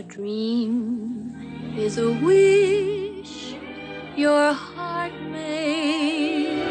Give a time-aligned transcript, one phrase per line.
[0.00, 3.54] A dream is a wish
[4.16, 6.64] your heart made.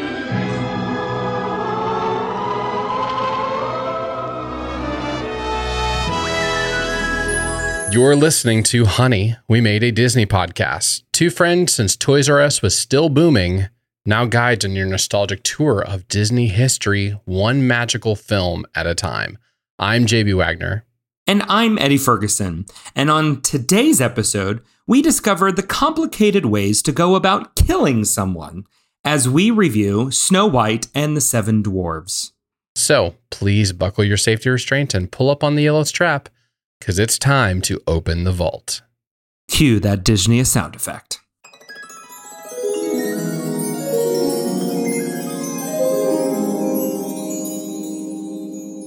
[7.92, 11.04] You're listening to Honey, We Made a Disney Podcast.
[11.12, 13.68] Two friends since Toys R Us was still booming,
[14.04, 19.38] now guides on your nostalgic tour of Disney history, one magical film at a time.
[19.78, 20.84] I'm JB Wagner.
[21.30, 22.66] And I'm Eddie Ferguson.
[22.96, 28.66] And on today's episode, we discover the complicated ways to go about killing someone
[29.04, 32.32] as we review Snow White and the Seven Dwarves.
[32.74, 36.28] So please buckle your safety restraint and pull up on the yellow strap
[36.80, 38.82] because it's time to open the vault.
[39.46, 41.20] Cue that Disney sound effect.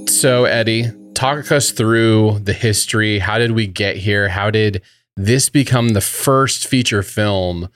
[0.10, 3.20] So, Eddie, talk us through the history.
[3.20, 4.30] How did we get here?
[4.30, 4.82] How did
[5.16, 7.70] this become the first feature film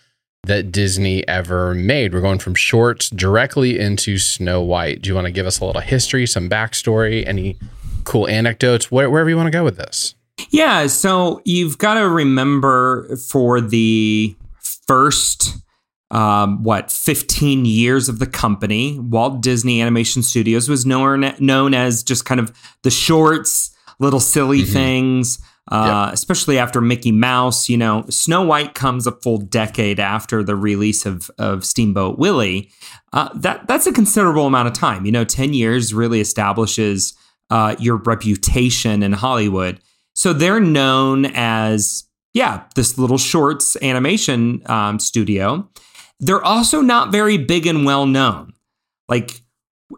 [0.43, 2.13] that Disney ever made?
[2.13, 5.01] We're going from shorts directly into Snow White.
[5.01, 7.57] Do you want to give us a little history, some backstory, any
[8.03, 10.15] cool anecdotes, wherever you want to go with this?
[10.49, 14.35] Yeah, so you've got to remember for the
[14.87, 15.57] first
[16.11, 18.99] um, what 15 years of the company.
[18.99, 22.51] Walt disney animation studios was known known as just kind of
[22.83, 24.73] the shorts little silly mm-hmm.
[24.73, 26.13] things uh, yep.
[26.13, 28.05] especially after mickey mouse you know.
[28.09, 32.71] Snow white comes a full decade after the release of, of steamboat willie.
[33.11, 35.25] Uh, that that's a considerable amount of time you know.
[35.25, 37.15] 10 years really establishes
[37.49, 39.79] uh, your reputation in hollywood.
[40.13, 45.69] So they're known as yeah this little shorts animation um, studio
[46.19, 48.53] they're also not very big and well known.
[49.07, 49.41] Like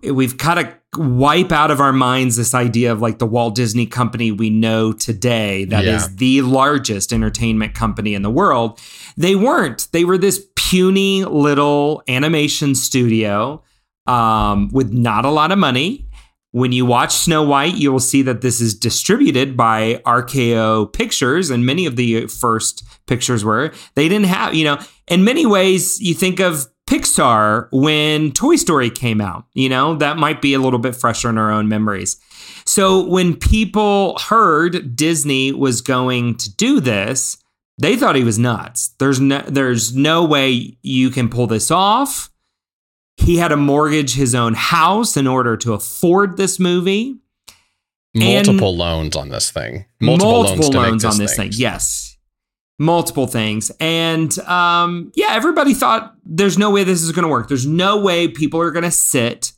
[0.04, 3.86] we've kind of wipe out of our minds this idea of like the Walt Disney
[3.86, 5.96] Company we know today that yeah.
[5.96, 8.80] is the largest entertainment company in the world.
[9.18, 9.88] They weren't.
[9.92, 13.64] They were this puny little animation studio
[14.08, 16.09] um, with not a lot of money
[16.52, 21.50] when you watch Snow White, you will see that this is distributed by RKO Pictures,
[21.50, 23.72] and many of the first pictures were.
[23.96, 28.90] They didn't have, you know, in many ways, you think of Pixar when Toy Story
[28.90, 32.18] came out, you know, that might be a little bit fresher in our own memories.
[32.66, 37.38] So when people heard Disney was going to do this,
[37.80, 38.90] they thought he was nuts.
[39.00, 42.30] There's no there's no way you can pull this off.
[43.20, 47.18] He had to mortgage his own house in order to afford this movie.
[48.16, 49.86] Multiple and loans on this thing.
[50.00, 51.52] Multiple, multiple loans, loans on this thing.
[51.54, 52.18] Yes.
[52.80, 53.72] Multiple things.
[53.80, 57.50] And um, yeah, everybody thought there's no way this is going to work.
[57.50, 59.52] There's no way people are going to sit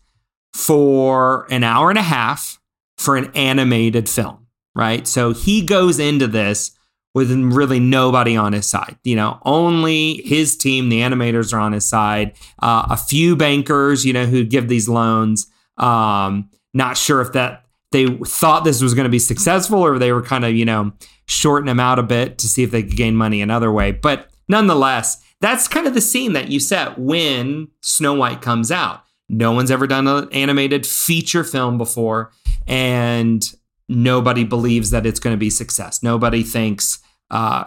[0.54, 2.60] for an hour and a half
[2.98, 5.08] for an animated film, right?
[5.08, 6.72] So he goes into this
[7.14, 8.98] with really nobody on his side.
[9.04, 12.34] You know, only his team, the animators, are on his side.
[12.60, 15.48] Uh, a few bankers, you know, who give these loans.
[15.78, 20.14] Um, not sure if that they thought this was going to be successful or they
[20.14, 20.94] were kind of, you know,
[21.26, 23.92] shorting him out a bit to see if they could gain money another way.
[23.92, 29.04] But nonetheless, that's kind of the scene that you set when Snow White comes out.
[29.28, 32.32] No one's ever done an animated feature film before.
[32.68, 33.44] And
[33.92, 36.02] nobody believes that it's going to be success.
[36.02, 37.66] Nobody thinks uh,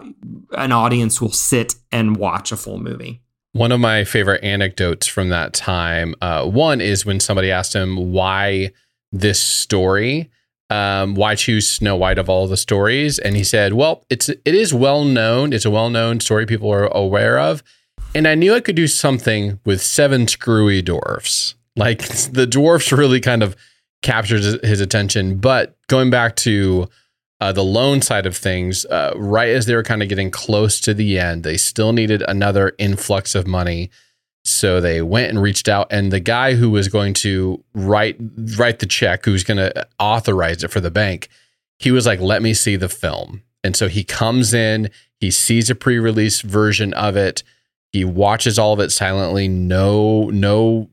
[0.57, 3.21] an audience will sit and watch a full movie.
[3.53, 8.13] One of my favorite anecdotes from that time, uh, one is when somebody asked him
[8.13, 8.73] why
[9.13, 10.31] this story,
[10.71, 14.41] um, why choose Snow White of all the stories, and he said, "Well, it's it
[14.45, 15.53] is well known.
[15.53, 17.63] It's a well known story people are aware of,
[18.13, 21.55] and I knew I could do something with seven screwy dwarfs.
[21.77, 23.55] Like the dwarfs really kind of."
[24.05, 25.39] Captures his attention.
[25.39, 26.89] But going back to
[27.41, 30.79] uh, the loan side of things, uh, right as they were kind of getting close
[30.81, 33.91] to the end, they still needed another influx of money.
[34.45, 38.17] So they went and reached out, and the guy who was going to write
[38.59, 41.31] write the check, who's going to authorize it for the bank,
[41.79, 45.71] he was like, "Let me see the film." And so he comes in, he sees
[45.71, 47.43] a pre-release version of it,
[47.91, 50.91] he watches all of it silently, no no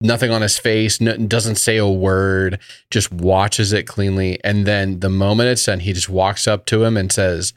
[0.00, 2.58] nothing on his face, no, doesn't say a word,
[2.90, 4.38] just watches it cleanly.
[4.42, 7.52] And then the moment it's done, he just walks up to him and says,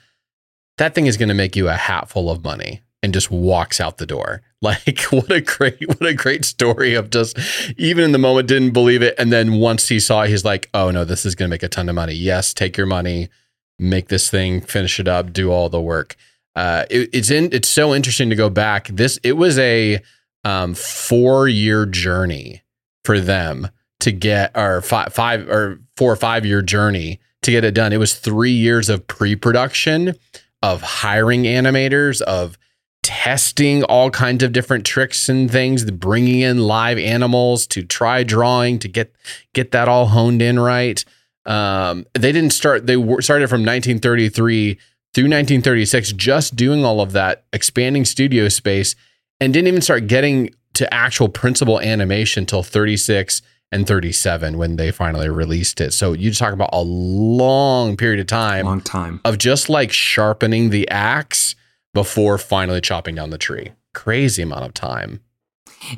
[0.77, 2.81] That thing is going to make you a hat full of money.
[3.01, 4.41] And just walks out the door.
[4.63, 7.37] Like what a great, what a great story of just
[7.77, 9.13] even in the moment didn't believe it.
[9.17, 11.67] And then once he saw it, he's like, oh no, this is gonna make a
[11.67, 12.13] ton of money.
[12.13, 13.27] Yes, take your money,
[13.77, 16.15] make this thing, finish it up, do all the work.
[16.55, 18.87] Uh, it, it's in it's so interesting to go back.
[18.87, 19.99] This it was a
[20.43, 22.61] um, four year journey
[23.05, 23.69] for them
[23.99, 27.93] to get, or five, five or four or five year journey to get it done.
[27.93, 30.15] It was three years of pre production,
[30.61, 32.57] of hiring animators, of
[33.03, 38.79] testing all kinds of different tricks and things, bringing in live animals to try drawing
[38.79, 39.13] to get
[39.53, 41.03] get that all honed in right.
[41.45, 42.87] Um, they didn't start.
[42.87, 44.77] They started from 1933
[45.13, 48.95] through 1936, just doing all of that, expanding studio space,
[49.43, 53.41] and didn't even start getting to actual principal animation till 36
[53.73, 55.91] and 37 when they finally released it.
[55.91, 60.69] So you talk about a long period of time, long time of just like sharpening
[60.69, 61.55] the axe
[61.93, 63.73] before finally chopping down the tree.
[63.93, 65.19] Crazy amount of time.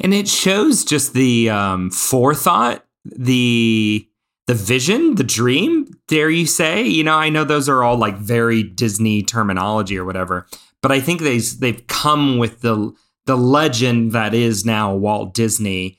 [0.01, 4.07] And it shows just the um, forethought, the
[4.47, 6.83] the vision, the dream, dare you say?
[6.83, 10.47] You know, I know those are all like very Disney terminology or whatever,
[10.81, 12.91] but I think they they've come with the
[13.25, 15.97] the legend that is now Walt Disney,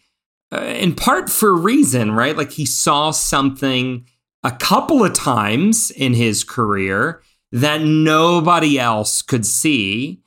[0.52, 2.36] uh, in part for a reason, right?
[2.36, 4.06] Like he saw something
[4.42, 10.22] a couple of times in his career that nobody else could see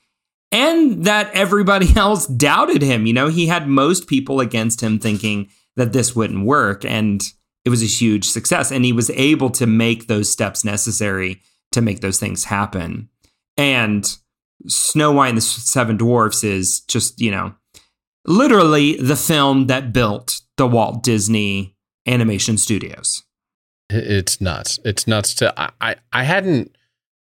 [0.52, 3.06] and that everybody else doubted him.
[3.06, 6.84] You know, he had most people against him thinking that this wouldn't work.
[6.84, 7.24] And
[7.66, 8.72] it was a huge success.
[8.72, 11.42] And he was able to make those steps necessary
[11.72, 13.10] to make those things happen.
[13.58, 14.18] And
[14.68, 17.56] Snow White and the Seven Dwarfs is just, you know,
[18.26, 21.76] literally the film that built the Walt Disney
[22.08, 23.24] Animation Studios.
[23.90, 24.80] It's nuts.
[24.86, 26.76] It's nuts to I, I, I hadn't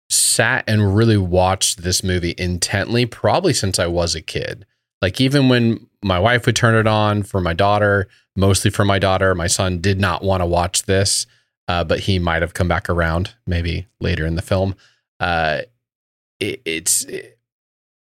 [0.10, 4.66] sat and really watched this movie intently probably since I was a kid.
[5.02, 9.00] Like even when my wife would turn it on for my daughter, mostly for my
[9.00, 11.26] daughter, my son did not want to watch this,
[11.68, 14.76] uh, but he might have come back around maybe later in the film.
[15.20, 15.62] Uh,
[16.40, 17.38] it, it's it,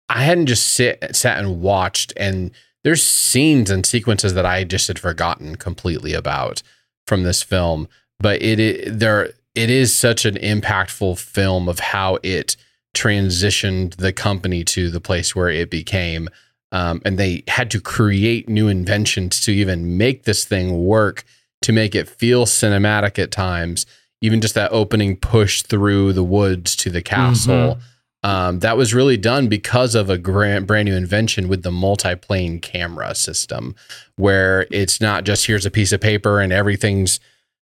[0.09, 2.51] I hadn't just sit sat and watched, and
[2.83, 6.63] there's scenes and sequences that I just had forgotten completely about
[7.07, 7.89] from this film.
[8.19, 12.57] But it, it there it is such an impactful film of how it
[12.95, 16.29] transitioned the company to the place where it became.
[16.71, 21.25] Um, and they had to create new inventions to even make this thing work
[21.63, 23.87] to make it feel cinematic at times.
[24.21, 27.55] Even just that opening push through the woods to the castle.
[27.55, 27.81] Mm-hmm
[28.25, 32.59] um, that was really done because of a grand, brand new invention with the multi-plane
[32.59, 33.77] camera system,
[34.17, 37.21] where it's not just here's a piece of paper and everything's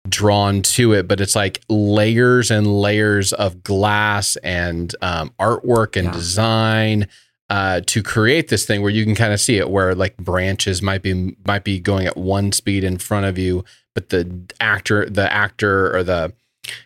[0.09, 6.07] drawn to it, but it's like layers and layers of glass and um, artwork and
[6.07, 6.13] yeah.
[6.13, 7.07] design
[7.51, 10.81] uh, to create this thing where you can kind of see it, where like branches
[10.81, 13.63] might be might be going at one speed in front of you,
[13.93, 14.27] but the
[14.59, 16.33] actor, the actor or the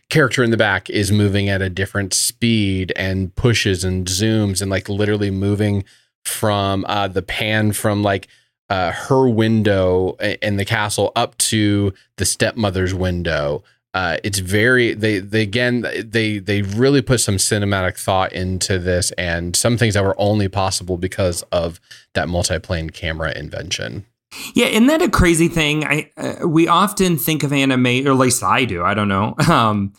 [0.09, 4.69] character in the back is moving at a different speed and pushes and zooms and
[4.69, 5.83] like literally moving
[6.23, 8.27] from uh, the pan from like
[8.69, 13.63] uh, her window in the castle up to the stepmother's window.
[13.93, 19.11] Uh, it's very they they again they they really put some cinematic thought into this
[19.11, 21.81] and some things that were only possible because of
[22.13, 24.05] that multi-plane camera invention.
[24.53, 25.83] Yeah, isn't that a crazy thing?
[25.85, 28.83] I uh, we often think of anime, or at least I do.
[28.83, 29.35] I don't know.
[29.51, 29.93] Um,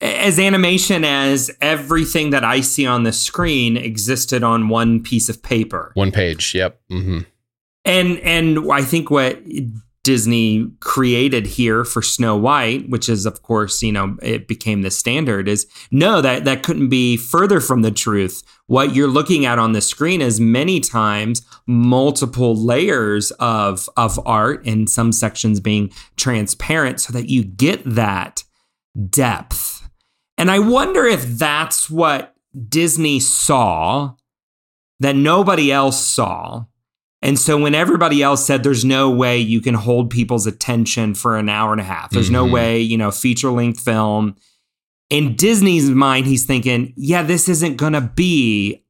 [0.00, 5.42] as animation as everything that I see on the screen existed on one piece of
[5.42, 6.54] paper, one page.
[6.54, 6.80] Yep.
[6.90, 7.18] Mm-hmm.
[7.84, 9.40] And and I think what
[10.08, 14.90] Disney created here for Snow White, which is of course, you know, it became the
[14.90, 18.42] standard is no, that that couldn't be further from the truth.
[18.68, 24.64] What you're looking at on the screen is many times multiple layers of of art
[24.64, 28.44] and some sections being transparent so that you get that
[29.10, 29.90] depth.
[30.38, 32.34] And I wonder if that's what
[32.66, 34.14] Disney saw
[35.00, 36.64] that nobody else saw
[37.20, 41.36] and so when everybody else said there's no way you can hold people's attention for
[41.36, 42.34] an hour and a half, there's mm-hmm.
[42.34, 44.36] no way, you know, feature length film.
[45.10, 48.84] In Disney's mind, he's thinking, yeah, this isn't going to be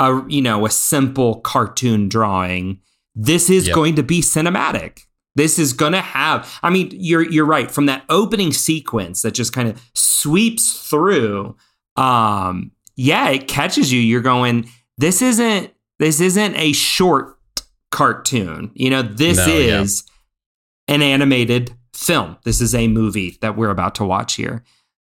[0.00, 2.80] a, you know, a simple cartoon drawing.
[3.14, 3.74] This is yep.
[3.74, 5.02] going to be cinematic.
[5.34, 9.32] This is going to have I mean, you're you're right from that opening sequence that
[9.32, 11.56] just kind of sweeps through
[11.96, 14.00] um yeah, it catches you.
[14.00, 17.38] You're going this isn't this isn't a short
[17.92, 18.72] cartoon.
[18.74, 20.02] You know, this no, is
[20.88, 20.96] yeah.
[20.96, 22.36] an animated film.
[22.42, 24.64] This is a movie that we're about to watch here.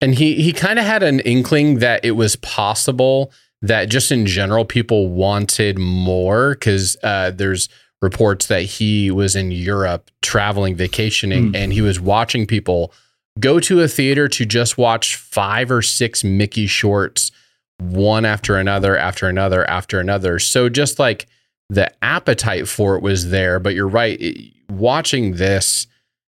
[0.00, 4.25] And he he kind of had an inkling that it was possible that just in
[4.25, 7.68] general people wanted more because uh, there's
[8.00, 11.56] reports that he was in Europe traveling, vacationing, mm.
[11.56, 12.92] and he was watching people
[13.40, 17.32] go to a theater to just watch five or six Mickey shorts,
[17.78, 20.38] one after another, after another, after another.
[20.38, 21.26] So just like
[21.68, 24.20] the appetite for it was there, but you're right.
[24.20, 25.87] It, watching this,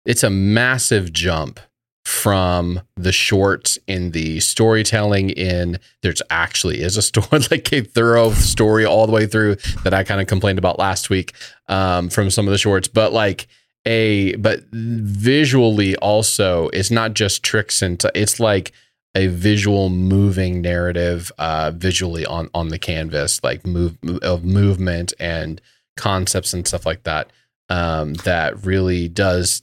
[0.05, 1.59] it's a massive jump
[2.03, 8.31] from the shorts in the storytelling in there's actually is a story like a thorough
[8.31, 11.33] story all the way through that I kind of complained about last week
[11.67, 13.47] um, from some of the shorts but like
[13.85, 18.71] a but visually also it's not just tricks and t- it's like
[19.15, 25.61] a visual moving narrative uh visually on on the canvas like move of movement and
[25.97, 27.31] concepts and stuff like that
[27.69, 29.61] um that really does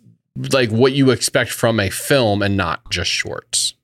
[0.53, 3.75] like what you expect from a film and not just shorts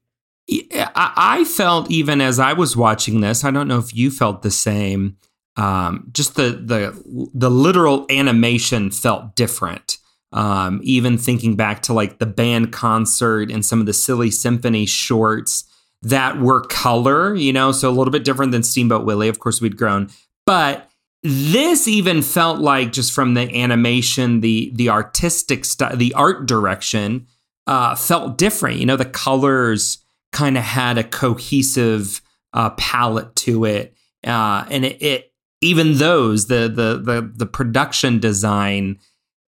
[0.47, 4.43] Yeah, I felt even as I was watching this, I don't know if you felt
[4.43, 5.17] the same.
[5.57, 9.97] Um, just the the the literal animation felt different.
[10.35, 14.85] Um, even thinking back to like the band concert and some of the silly symphony
[14.85, 15.63] shorts
[16.03, 19.29] that were color, you know, so a little bit different than Steamboat Willie.
[19.29, 20.11] Of course, we'd grown,
[20.45, 20.91] but
[21.23, 25.65] this even felt like just from the animation, the the artistic
[25.95, 27.27] the art direction
[27.67, 28.79] uh, felt different.
[28.79, 29.99] You know, the colors
[30.33, 32.21] kind of had a cohesive
[32.53, 33.95] uh, palette to it,
[34.27, 38.99] uh, and it, it even those the the the the production design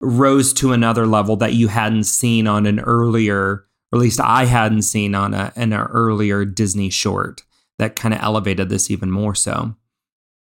[0.04, 4.44] rose to another level that you hadn't seen on an earlier, or at least I
[4.44, 7.42] hadn't seen on a an earlier Disney short
[7.78, 9.74] that kind of elevated this even more so.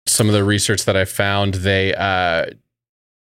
[0.06, 2.46] some of the research that I found, they uh,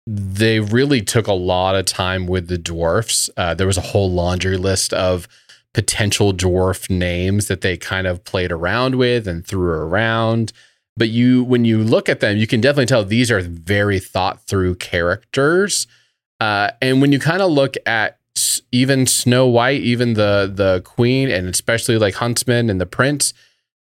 [0.06, 3.28] they really took a lot of time with the dwarfs.
[3.36, 5.26] Uh, there was a whole laundry list of
[5.74, 10.52] potential dwarf names that they kind of played around with and threw around.
[10.96, 14.40] But you, when you look at them, you can definitely tell these are very thought
[14.46, 15.86] through characters.
[16.40, 18.18] Uh, and when you kind of look at
[18.72, 23.32] even Snow White, even the the Queen, and especially like Huntsman and the Prince,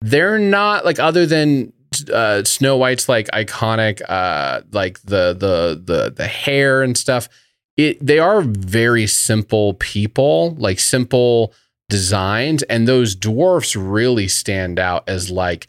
[0.01, 1.73] they're not like other than
[2.11, 7.29] uh, Snow White's like iconic, uh, like the the the the hair and stuff.
[7.77, 11.53] It they are very simple people, like simple
[11.89, 15.67] designs, and those dwarfs really stand out as like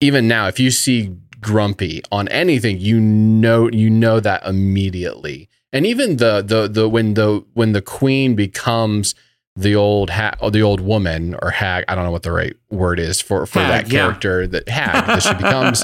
[0.00, 5.48] even now if you see Grumpy on anything, you know you know that immediately.
[5.72, 9.14] And even the the the when the when the queen becomes
[9.54, 12.54] the old ha- or the old woman or hag, I don't know what the right
[12.70, 14.00] word is for for Hag, that yeah.
[14.00, 15.82] character that hag that she becomes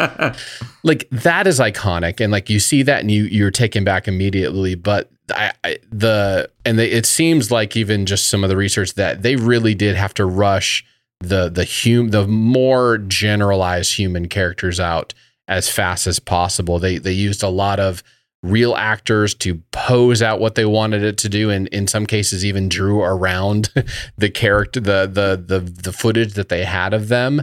[0.84, 4.74] like that is iconic and like you see that and you you're taken back immediately
[4.76, 8.94] but I, I the and they, it seems like even just some of the research
[8.94, 10.84] that they really did have to rush
[11.24, 15.14] the the hum the more generalized human characters out
[15.48, 16.78] as fast as possible.
[16.78, 18.02] They they used a lot of
[18.42, 22.44] real actors to pose out what they wanted it to do and in some cases
[22.44, 23.70] even drew around
[24.18, 27.42] the character the the the the footage that they had of them.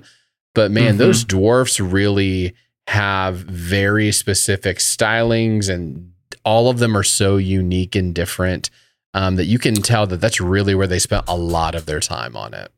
[0.53, 0.97] But man Mhm.
[0.99, 2.53] those dwarfs really
[2.87, 6.11] have very specific stylings and
[6.43, 8.69] all of them are so unique and different
[9.13, 11.99] um, that you can tell that that's really where they spent a lot of their
[11.99, 12.71] time on it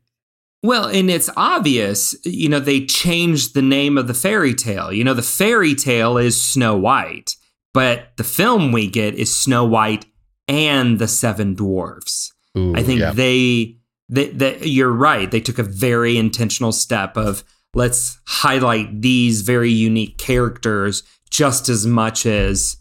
[0.64, 4.90] Well, and it's obvious, you know, they changed the name of the fairy tale.
[4.90, 7.36] You know, the fairy tale is Snow White,
[7.74, 10.06] but the film we get is Snow White
[10.48, 12.32] and the Seven Dwarfs.
[12.56, 13.12] Ooh, I think yeah.
[13.12, 13.76] they,
[14.08, 15.30] they, they, you're right.
[15.30, 17.44] They took a very intentional step of
[17.74, 22.78] let's highlight these very unique characters just as much as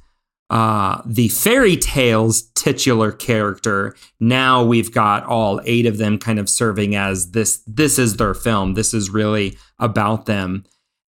[0.54, 3.96] uh, the fairy tale's titular character.
[4.20, 7.64] Now we've got all eight of them kind of serving as this.
[7.66, 8.76] This is their film.
[8.76, 10.64] This is really about them.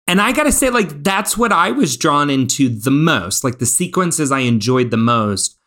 [0.06, 3.42] And I gotta say, like that's what I was drawn into the most.
[3.42, 5.58] Like the sequences I enjoyed the most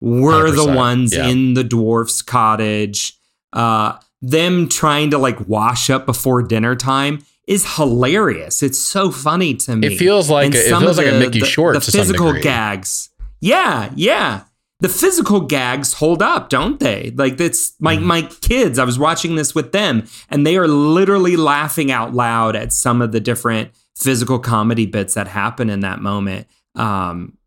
[0.00, 1.26] were the 100%, ones yeah.
[1.26, 3.18] in the dwarf's cottage.
[3.52, 8.62] Uh, them trying to like wash up before dinner time is hilarious.
[8.62, 9.88] It's so funny to me.
[9.88, 13.10] it feels like And it feels like a the- Mickey the- Short The physical gags.
[13.44, 14.44] Yeah, yeah.
[14.80, 17.12] The physical gags hold up, don't they?
[17.14, 18.06] Like that's my Mm-hmm.
[18.06, 18.78] my kids.
[18.78, 23.00] I was watching this with them, and they are literally laughing out loud at some
[23.02, 26.46] of the different physical comedy bits that happen in that moment.
[26.74, 27.38] Um,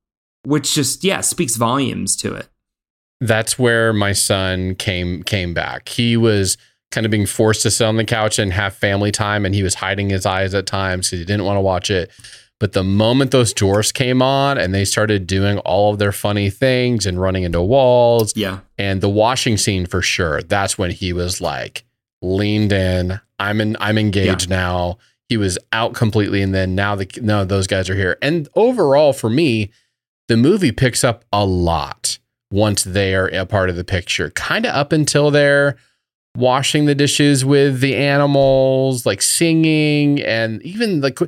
[0.44, 2.48] which just yeah speaks volumes to it.
[3.20, 5.90] that's where my son came came back.
[5.90, 6.58] He was
[6.92, 9.64] kind of being forced to sit on the couch and have family time, and he
[9.64, 12.10] was hiding his eyes at times because he didn't want to watch it.
[12.60, 16.50] But the moment those dwarfs came on and they started doing all of their funny
[16.50, 21.14] things and running into walls Yeah, and the washing scene for sure, that's when he
[21.14, 21.84] was like
[22.22, 23.20] leaned in.
[23.40, 23.78] I'm in.
[23.80, 24.98] I'm engaged now.
[25.30, 28.18] He was out completely, and then now the no, those guys are here.
[28.22, 29.72] And overall, for me,
[30.28, 32.18] the movie picks up a lot
[32.50, 34.30] once they are a part of the picture.
[34.32, 35.76] Kind of up until they're
[36.36, 41.20] washing the dishes with the animals, like singing, and even like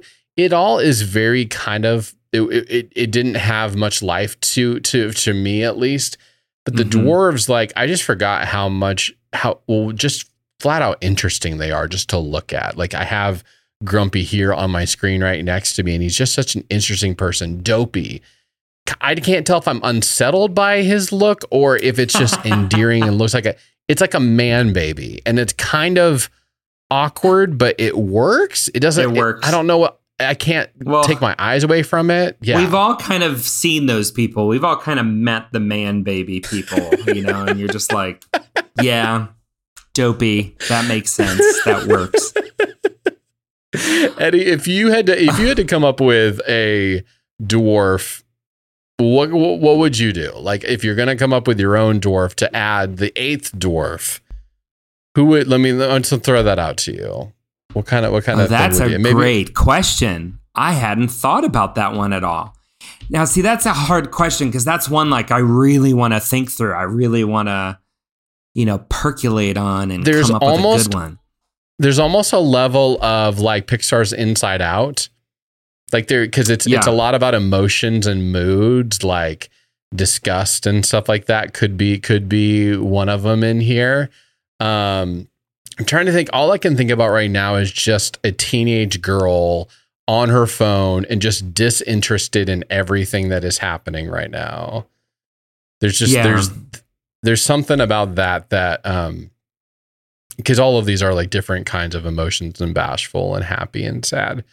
[0.43, 2.13] it all is very kind of.
[2.31, 6.17] It, it, it didn't have much life to to to me at least
[6.65, 7.03] But the Mhm.
[7.05, 10.29] dwarves, like, I just forgot how much, how, well, just
[10.59, 12.77] flat out interesting they are just to look at.
[12.77, 13.43] Like, I have
[13.83, 17.15] Grumpy here on my screen right next to me, and he's just such an interesting
[17.15, 17.63] person.
[17.63, 18.21] Dopey.
[19.01, 23.17] I can't tell if I'm unsettled by his look or if it's just endearing and
[23.17, 23.55] looks like a,
[23.87, 25.21] it's like a man baby.
[25.25, 26.29] And it's kind of
[26.91, 28.69] awkward, but it works.
[28.73, 29.47] It doesn't, It works.
[29.47, 32.37] I don't know what, I can't Well, take my eyes away from it.
[32.41, 32.57] Yeah.
[32.57, 34.47] We've all kind of seen those people.
[34.47, 38.23] We've all kind of met the man baby people, you know, and you're just like,
[38.81, 39.27] yeah,
[39.93, 40.55] dopey.
[40.67, 41.63] That makes sense.
[41.63, 42.33] That works.
[44.19, 47.03] Eddie, if you had to, if you had to come up with a
[47.41, 48.23] dwarf,
[48.97, 50.33] what, what would you do?
[50.35, 54.19] Like, if you're gonna come up with your own dwarf to add the eighth dwarf,
[55.15, 55.47] who would?
[55.47, 57.33] Let me let's throw that out to you.
[57.73, 58.49] What kind of what kind Oh, of?
[58.49, 60.39] that's a maybe- great question.
[60.55, 62.55] I hadn't thought about that one at all.
[63.09, 66.51] Now, see, that's a hard question because that's one like I really want to think
[66.51, 66.73] through.
[66.73, 67.79] I really want to,
[68.55, 71.19] you know, percolate on and There's come up with a almost- good one.
[71.81, 75.07] There's almost a level of like Pixar's Inside Out,
[75.93, 79.49] like there because it's it's a lot about emotions and moods, like
[79.95, 81.53] disgust and stuff like that.
[81.53, 84.09] Could be could be one of them in here.
[84.59, 85.29] Um,
[85.79, 86.29] I'm trying to think.
[86.33, 89.69] All I can think about right now is just a teenage girl
[90.07, 94.87] on her phone and just disinterested in everything that is happening right now.
[95.79, 96.23] There's just Yeah.
[96.23, 96.49] there's
[97.23, 99.29] there's something about that that um
[100.37, 104.05] because all of these are like different kinds of emotions and bashful and happy and
[104.05, 104.43] sad.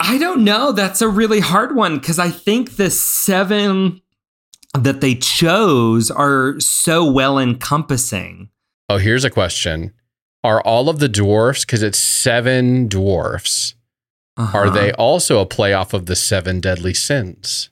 [0.00, 0.72] I don't know.
[0.72, 4.00] That's a really hard one because I think the seven
[4.74, 8.50] that they chose are so well encompassing.
[8.88, 9.92] Oh, here's a question.
[10.44, 13.74] Are all of the dwarfs, because it's seven dwarfs,
[14.36, 14.70] are Uh-huh.
[14.70, 17.70] they also a playoff of the seven deadly sins?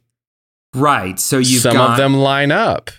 [0.75, 1.21] right?
[1.21, 2.91] So you've Some got of them line up.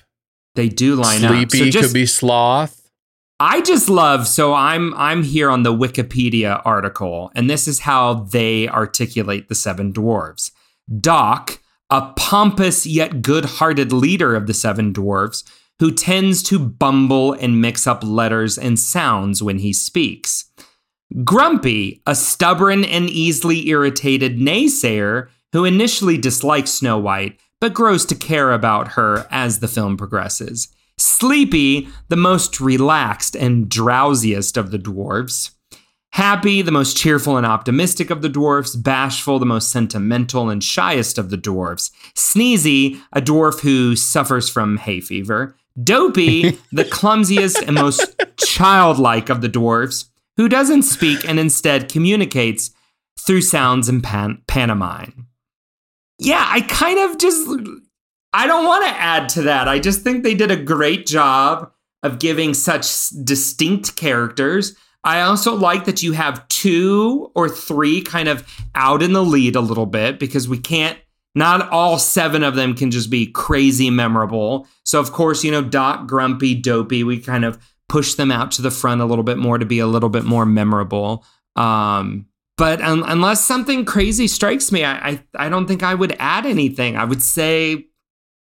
[0.56, 1.32] they do line up.
[1.32, 2.90] Sleepy So could be sloth.
[3.38, 8.14] I just love so I'm I'm here on the Wikipedia article and this is how
[8.14, 10.52] they articulate the seven dwarves.
[11.02, 15.44] Doc, a pompous yet good-hearted leader of the seven dwarves
[15.80, 20.46] who tends to bumble and mix up letters and sounds when he speaks.
[21.24, 28.16] Grumpy, a stubborn and easily irritated naysayer who initially dislikes Snow White but grows to
[28.16, 30.68] care about her as the film progresses.
[30.98, 35.52] Sleepy, the most relaxed and drowsiest of the dwarves.
[36.12, 38.76] Happy, the most cheerful and optimistic of the dwarfs.
[38.76, 41.92] Bashful, the most sentimental and shyest of the dwarfs.
[42.16, 45.58] Sneezy, a dwarf who suffers from hay fever.
[45.82, 52.72] Dopey, the clumsiest and most childlike of the dwarfs, who doesn't speak and instead communicates
[53.26, 55.28] through sounds and pan- pantomime.
[56.20, 57.50] Yeah, I kind of just
[58.34, 59.68] I don't want to add to that.
[59.68, 61.72] I just think they did a great job
[62.04, 64.76] of giving such distinct characters.
[65.04, 69.56] I also like that you have two or three kind of out in the lead
[69.56, 70.98] a little bit because we can't
[71.36, 74.68] not all seven of them can just be crazy memorable.
[74.84, 78.62] So of course, you know, Doc, Grumpy, Dopey, we kind of push them out to
[78.62, 81.24] the front a little bit more to be a little bit more memorable.
[81.56, 82.26] Um,
[82.58, 86.46] but un- unless something crazy strikes me, I, I I don't think I would add
[86.46, 86.96] anything.
[86.96, 87.88] I would say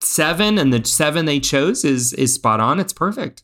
[0.03, 2.79] seven, and the seven they chose is is spot on.
[2.79, 3.43] It's perfect.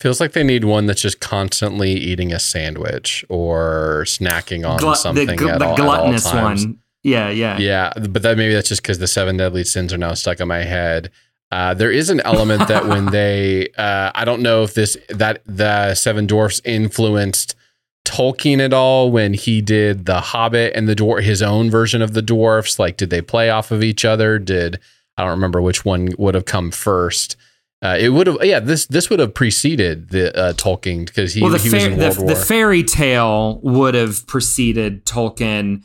[0.00, 4.96] Feels like they need one that's just constantly eating a sandwich or snacking on Glut-
[4.96, 6.64] something the, gl- at the all, at all gluttonous times.
[6.66, 6.78] one.
[7.02, 7.58] Yeah, yeah.
[7.58, 10.48] Yeah, but that maybe that's just because the seven deadly sins are now stuck in
[10.48, 11.10] my head.
[11.50, 15.42] Uh, there is an element that when they, uh, I don't know if this that
[15.46, 17.56] the seven dwarfs influenced
[18.04, 22.12] Tolkien at all when he did the Hobbit and the dwarf his own version of
[22.12, 22.78] the dwarfs.
[22.78, 24.38] Like, did they play off of each other?
[24.38, 24.78] Did
[25.16, 27.36] I don't remember which one would have come first.
[27.82, 28.60] Uh, it would have, yeah.
[28.60, 31.90] This this would have preceded the uh, Tolkien because he, well, the, he was fair,
[31.90, 32.28] in the, War.
[32.28, 35.82] the fairy tale would have preceded Tolkien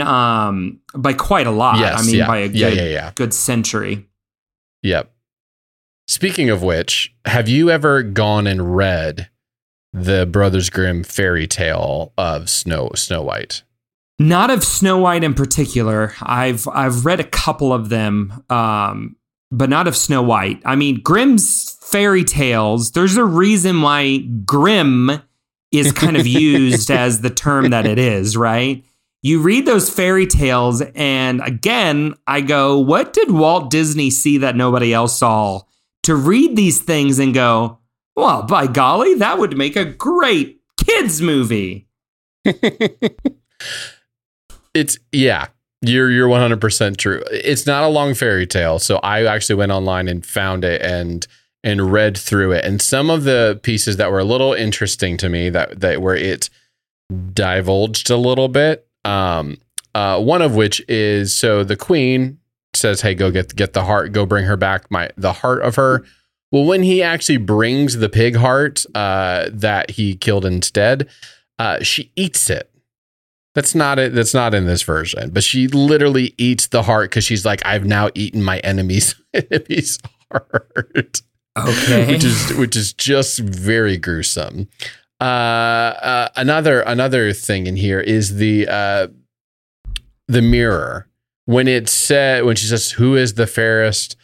[0.00, 1.78] um, by quite a lot.
[1.78, 2.26] Yes, I mean, yeah.
[2.26, 3.12] by a good, Yeah, yeah, yeah.
[3.14, 4.06] good century.
[4.82, 5.10] Yep.
[6.06, 9.30] Speaking of which, have you ever gone and read
[9.92, 13.62] the Brothers Grimm fairy tale of Snow Snow White?
[14.18, 16.14] Not of Snow White in particular.
[16.20, 19.16] I've I've read a couple of them, um,
[19.50, 20.60] but not of Snow White.
[20.64, 22.92] I mean, Grimm's fairy tales.
[22.92, 25.22] There's a reason why Grimm
[25.72, 28.84] is kind of used as the term that it is, right?
[29.24, 34.54] You read those fairy tales, and again, I go, what did Walt Disney see that
[34.54, 35.62] nobody else saw?
[36.02, 37.78] To read these things and go,
[38.14, 41.88] well, by golly, that would make a great kids movie.
[44.74, 45.46] It's yeah,
[45.80, 47.22] you're you're 100% true.
[47.30, 51.26] It's not a long fairy tale, so I actually went online and found it and
[51.62, 52.64] and read through it.
[52.64, 56.16] And some of the pieces that were a little interesting to me that that where
[56.16, 56.50] it
[57.32, 58.86] divulged a little bit.
[59.04, 59.58] Um,
[59.94, 62.38] uh, one of which is so the queen
[62.74, 64.12] says, "Hey, go get get the heart.
[64.12, 64.90] Go bring her back.
[64.90, 66.04] My the heart of her."
[66.50, 71.08] Well, when he actually brings the pig heart uh, that he killed instead,
[71.58, 72.70] uh, she eats it.
[73.54, 74.14] That's not it.
[74.14, 75.30] That's not in this version.
[75.30, 79.98] But she literally eats the heart because she's like, "I've now eaten my enemy's enemy's
[80.30, 81.22] heart."
[81.56, 84.68] Okay, which is which is just very gruesome.
[85.24, 89.08] Uh, uh, another another thing in here is the uh,
[90.28, 91.08] the mirror
[91.46, 94.16] when it said when she says, "Who is the fairest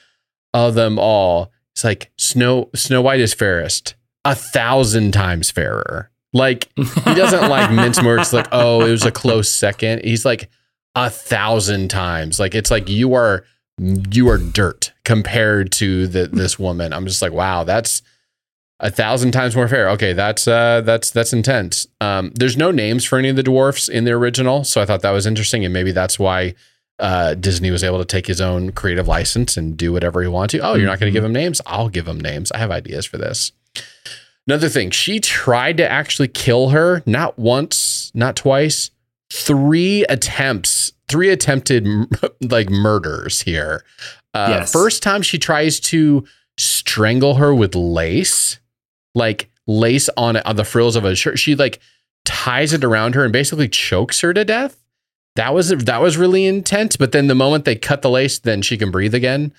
[0.53, 3.95] of them all?" It's like Snow Snow White is fairest,
[4.27, 6.11] a thousand times fairer.
[6.35, 8.35] Like he doesn't like mince words.
[8.35, 10.05] Like oh, it was a close second.
[10.05, 10.51] He's like
[10.95, 12.39] a thousand times.
[12.39, 13.47] Like it's like you are
[13.79, 16.93] you are dirt compared to the, this woman.
[16.93, 18.03] I'm just like wow, that's
[18.81, 19.89] a thousand times more fair.
[19.91, 21.87] Okay, that's uh, that's that's intense.
[22.01, 25.03] Um, there's no names for any of the dwarfs in the original, so I thought
[25.03, 26.55] that was interesting, and maybe that's why
[26.99, 30.59] uh, Disney was able to take his own creative license and do whatever he wanted
[30.59, 30.67] to.
[30.67, 31.61] Oh, you're not going to give him names?
[31.67, 32.53] I'll give him names.
[32.53, 33.53] I have ideas for this.
[34.47, 38.91] Another thing, she tried to actually kill her, not once, not twice,
[39.31, 41.87] three attempts, three attempted
[42.41, 43.85] like murders here.
[44.35, 44.73] Uh, yes.
[44.73, 46.25] First time she tries to
[46.59, 48.59] strangle her with lace,
[49.15, 51.39] like lace on on the frills of a shirt.
[51.39, 51.81] She like
[52.25, 54.81] ties it around her and basically chokes her to death
[55.37, 56.97] that was that was really intense.
[56.97, 59.53] But then the moment they cut the lace, then she can breathe again.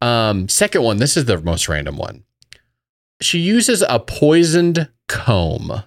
[0.00, 2.24] Um, second one, this is the most random one.
[3.20, 5.82] She uses a poisoned comb,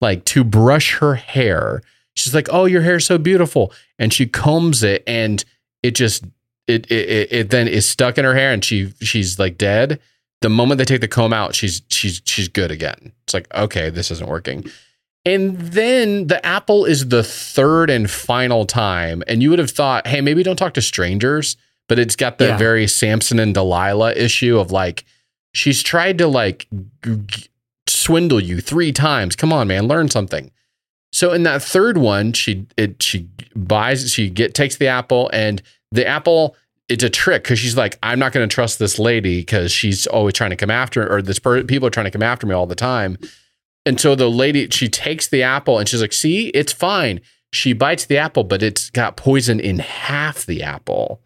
[0.00, 1.82] like to brush her hair.
[2.14, 5.44] She's like, "Oh, your hair's so beautiful," and she combs it, and
[5.82, 6.24] it just
[6.66, 10.00] it it it, it then is stuck in her hair, and she she's like dead.
[10.40, 13.12] The moment they take the comb out, she's she's she's good again.
[13.24, 14.64] It's like, okay, this isn't working.
[15.24, 19.22] And then the apple is the third and final time.
[19.26, 21.56] And you would have thought, hey, maybe don't talk to strangers,
[21.88, 22.56] but it's got the yeah.
[22.56, 25.04] very Samson and Delilah issue of like,
[25.52, 26.66] she's tried to like
[27.04, 27.48] g-
[27.86, 29.36] swindle you three times.
[29.36, 30.50] Come on, man, learn something.
[31.12, 35.62] So in that third one, she it she buys she get takes the apple and
[35.90, 36.54] the apple
[36.88, 40.06] it's a trick because she's like I'm not going to trust this lady because she's
[40.06, 42.54] always trying to come after or this per- people are trying to come after me
[42.54, 43.18] all the time.
[43.88, 47.22] And so the lady, she takes the apple and she's like, see, it's fine.
[47.54, 51.22] She bites the apple, but it's got poison in half the apple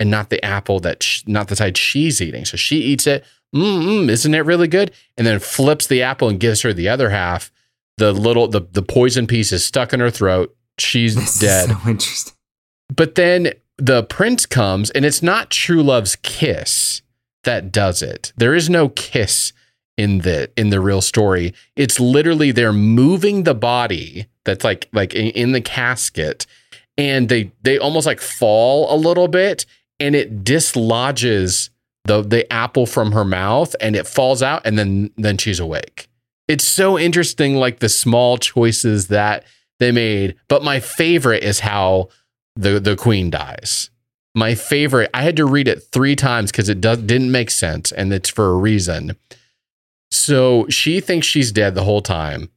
[0.00, 2.46] and not the apple that, not the side she's eating.
[2.46, 3.26] So she eats it.
[3.54, 4.90] Mm, isn't it really good?
[5.18, 7.50] And then flips the apple and gives her the other half.
[7.98, 10.56] The little, the, the poison piece is stuck in her throat.
[10.78, 11.68] She's this dead.
[11.68, 12.34] so interesting.
[12.94, 17.02] But then the prince comes and it's not true love's kiss
[17.44, 18.32] that does it.
[18.36, 19.52] There is no kiss
[19.96, 21.54] in the in the real story.
[21.76, 26.46] It's literally they're moving the body that's like like in, in the casket
[26.96, 29.64] and they they almost like fall a little bit
[30.00, 31.70] and it dislodges
[32.04, 36.08] the the apple from her mouth and it falls out and then then she's awake.
[36.48, 39.44] It's so interesting like the small choices that
[39.78, 42.08] they made, but my favorite is how
[42.58, 43.90] the the queen dies.
[44.34, 47.90] My favorite, I had to read it 3 times cuz it does didn't make sense
[47.90, 49.16] and it's for a reason
[50.10, 52.50] so she thinks she's dead the whole time,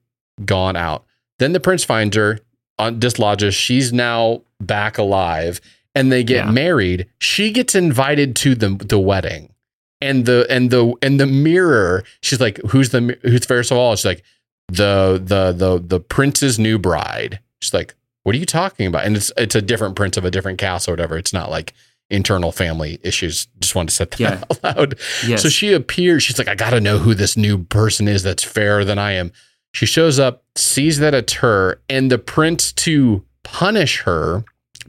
[0.46, 1.06] gone out.
[1.40, 2.40] Then the prince finds her,
[2.78, 3.56] on uh, dislodges.
[3.56, 5.60] She's now back alive,
[5.94, 6.52] and they get yeah.
[6.52, 7.08] married.
[7.20, 9.54] She gets invited to the the wedding,
[10.00, 12.04] and the and the and the mirror.
[12.22, 14.24] She's like, "Who's the who's fairest of all?" She's like,
[14.70, 19.16] "The the the the prince's new bride." She's like, "What are you talking about?" And
[19.16, 21.18] it's it's a different prince of a different castle or whatever.
[21.18, 21.74] It's not like
[22.10, 23.48] internal family issues.
[23.60, 24.44] Just wanted to set that yeah.
[24.64, 25.00] out loud.
[25.26, 25.42] Yes.
[25.42, 26.24] So she appears.
[26.24, 29.14] She's like, I got to know who this new person is that's fairer than I
[29.14, 29.32] am.
[29.74, 34.44] She shows up, sees that it's her, and the prince to punish her,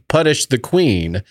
[0.09, 1.23] punish the queen,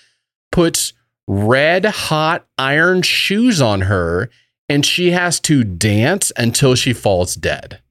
[0.52, 0.94] puts
[1.28, 4.30] red hot iron shoes on her,
[4.70, 7.82] and she has to dance until she falls dead.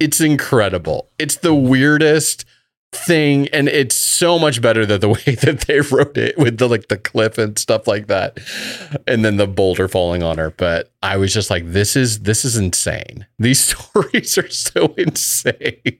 [0.00, 1.08] It's incredible.
[1.18, 2.44] It's the weirdest
[2.94, 6.68] thing and it's so much better than the way that they wrote it with the
[6.68, 8.38] like the cliff and stuff like that
[9.06, 10.50] and then the boulder falling on her.
[10.50, 13.26] But i was just like this is this is insane.
[13.38, 15.98] These stories are so insane.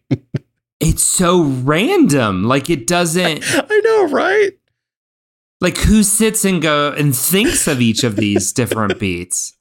[0.80, 2.44] It's so random.
[2.44, 4.52] Like it doesn't i know right?
[5.60, 9.56] Like who sits and go and thinks of each of these different beats?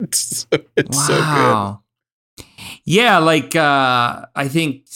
[0.00, 1.82] It's, so, it's wow.
[2.36, 2.46] so good.
[2.84, 4.86] Yeah like uh i think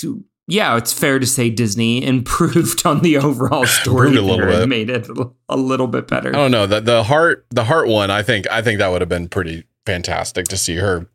[0.52, 4.68] yeah, it's fair to say Disney improved on the overall story a little bit.
[4.68, 5.08] made it
[5.48, 6.28] a little bit better.
[6.28, 8.10] I don't know the the heart the heart one.
[8.10, 11.06] I think I think that would have been pretty fantastic to see her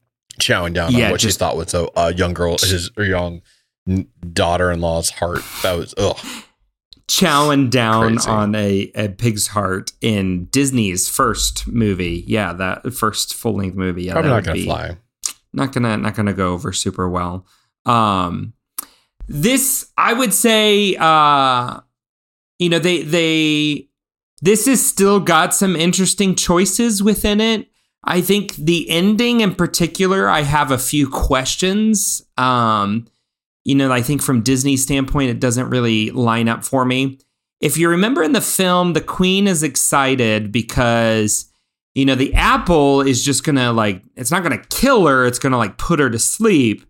[0.41, 3.03] chowing down Yeah, on what just- she thought was a, a young girl, his or
[3.03, 3.41] young
[4.33, 5.41] daughter in law's heart.
[5.63, 6.17] That was ugh.
[7.07, 8.29] chowing down Crazy.
[8.29, 12.23] on a, a pig's heart in Disney's first movie.
[12.27, 14.03] Yeah, that first full length movie.
[14.03, 14.97] Yeah, Probably not gonna be fly.
[15.53, 17.45] not gonna not gonna go over super well.
[17.85, 18.53] Um,
[19.27, 21.79] this I would say, uh,
[22.59, 23.89] you know, they they
[24.41, 27.69] this has still got some interesting choices within it.
[28.03, 32.21] I think the ending in particular, I have a few questions.
[32.37, 33.07] Um,
[33.65, 37.19] you know, I think from Disney's standpoint, it doesn't really line up for me.
[37.59, 41.51] If you remember in the film, the queen is excited because,
[41.95, 45.57] you know, the apple is just gonna like, it's not gonna kill her, it's gonna
[45.57, 46.85] like put her to sleep.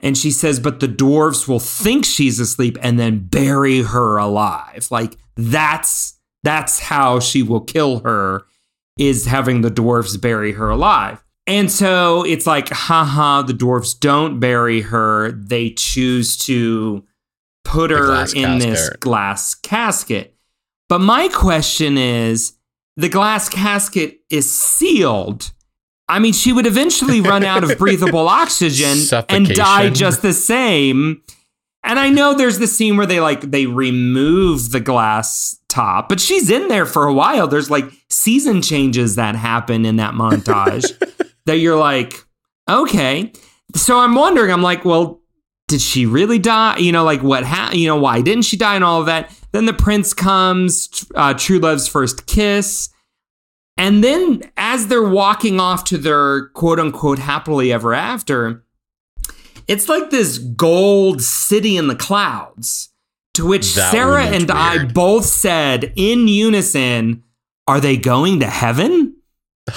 [0.00, 4.86] And she says, but the dwarves will think she's asleep and then bury her alive.
[4.90, 8.44] Like that's that's how she will kill her
[8.98, 11.24] is having the dwarves bury her alive.
[11.46, 15.32] And so it's like, haha, the dwarves don't bury her.
[15.32, 17.04] They choose to
[17.64, 20.36] put her in this glass casket.
[20.88, 22.54] But my question is
[22.96, 25.52] the glass casket is sealed.
[26.08, 31.22] I mean, she would eventually run out of breathable oxygen and die just the same.
[31.84, 36.20] And I know there's the scene where they like they remove the glass top, but
[36.20, 37.46] she's in there for a while.
[37.46, 40.86] There's like season changes that happen in that montage
[41.46, 42.24] that you're like,
[42.68, 43.32] okay.
[43.74, 45.20] So I'm wondering, I'm like, well,
[45.68, 46.78] did she really die?
[46.78, 49.30] You know, like what ha- you know, why didn't she die and all of that?
[49.52, 52.88] Then the prince comes, uh, True Love's first kiss.
[53.78, 58.64] And then as they're walking off to their quote unquote happily ever after,
[59.68, 62.90] it's like this gold city in the clouds.
[63.34, 67.22] To which That Sarah and I both said in unison,
[67.68, 69.14] Are they going to heaven?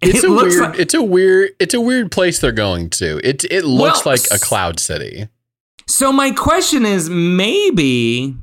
[0.00, 0.70] It's It a looks weird.
[0.70, 1.50] like- it's a weird.
[1.58, 3.20] It's a weird place they're going to.
[3.26, 5.28] It it looks Well, like a cloud city.
[5.88, 8.36] So my question is maybe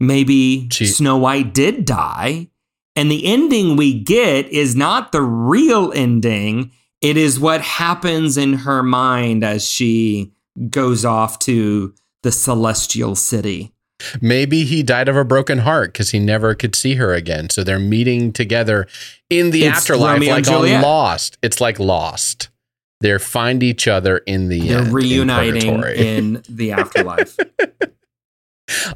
[0.00, 2.48] maybe She- Snow White did die
[2.96, 6.72] and the ending we get is not the real ending.
[7.00, 10.32] It is what happens in her mind as she
[10.68, 13.72] goes off to the celestial city.
[14.20, 17.50] Maybe he died of a broken heart because he never could see her again.
[17.50, 18.86] So they're meeting together
[19.30, 21.38] in the It's afterlife, Romeo like on Lost.
[21.42, 22.48] It's like Lost.
[23.00, 26.16] They find each other in the They're uh, end, reuniting purgatory.
[26.16, 27.36] in the afterlife.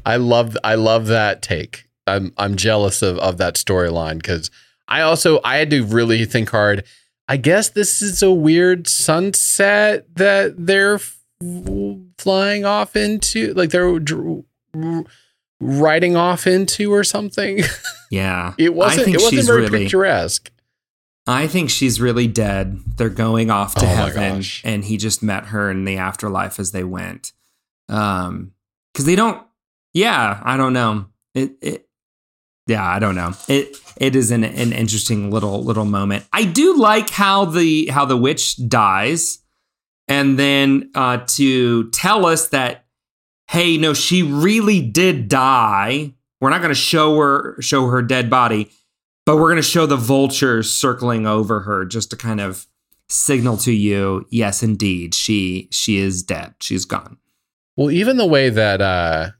[0.05, 1.85] I love I love that take.
[2.07, 4.51] I'm I'm jealous of of that storyline because
[4.87, 6.83] I also I had to really think hard.
[7.27, 11.17] I guess this is a weird sunset that they're f-
[12.17, 14.43] flying off into, like they're dr-
[15.61, 17.61] riding off into or something.
[18.11, 18.53] yeah.
[18.57, 20.51] It wasn't think it wasn't very really picturesque.
[21.25, 22.79] I think she's really dead.
[22.97, 26.71] They're going off to Oh heaven, and he just met her in the afterlife as
[26.73, 27.31] they went.
[27.87, 28.51] Um,
[28.93, 29.41] because they don't.
[29.93, 31.05] Yeah, I don't know.
[31.33, 31.53] It.
[31.61, 31.87] It.
[32.67, 33.33] Yeah, I don't know.
[33.47, 33.77] It.
[33.97, 36.25] It is an an interesting little little moment.
[36.31, 39.39] I do like how the how the witch dies,
[40.07, 42.85] and then uh, to tell us that,
[43.49, 46.13] hey, no, she really did die.
[46.41, 48.71] We're not going to show her show her dead body
[49.25, 52.67] but we're going to show the vultures circling over her just to kind of
[53.09, 57.17] signal to you yes indeed she she is dead she's gone
[57.75, 59.31] Well, even the way that uh,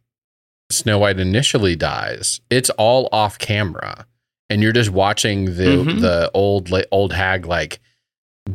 [0.72, 4.06] Snow White initially dies, it's all off camera,
[4.50, 6.02] and you're just watching the Mhm.
[6.02, 7.80] the old old hag like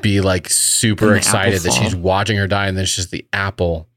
[0.01, 3.88] be like super excited that she's watching her die, and then it's just the apple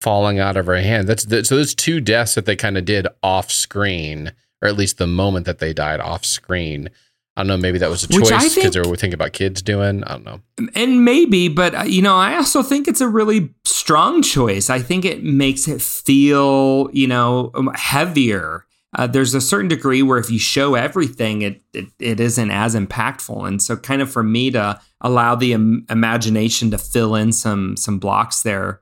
[0.00, 1.06] falling out of her hand.
[1.08, 4.76] That's the, so those two deaths that they kind of did off screen, or at
[4.76, 6.90] least the moment that they died off screen.
[7.36, 7.56] I don't know.
[7.56, 10.04] Maybe that was a Which choice because they were thinking about kids doing.
[10.04, 10.40] I don't know.
[10.74, 14.78] and maybe but uh, you know i also think it's a really strong choice i
[14.78, 18.64] think it makes it feel you know um, heavier
[18.94, 22.74] uh, there's a certain degree where if you show everything it, it it isn't as
[22.76, 27.32] impactful and so kind of for me to allow the Im- imagination to fill in
[27.32, 28.80] some some blocks there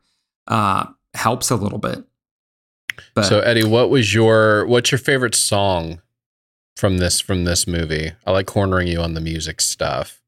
[0.48, 2.04] uh helps a little bit
[3.14, 6.00] but so Eddie, what was your what's your favorite song
[6.80, 8.12] from this from this movie?
[8.26, 10.20] I like cornering you on the music stuff.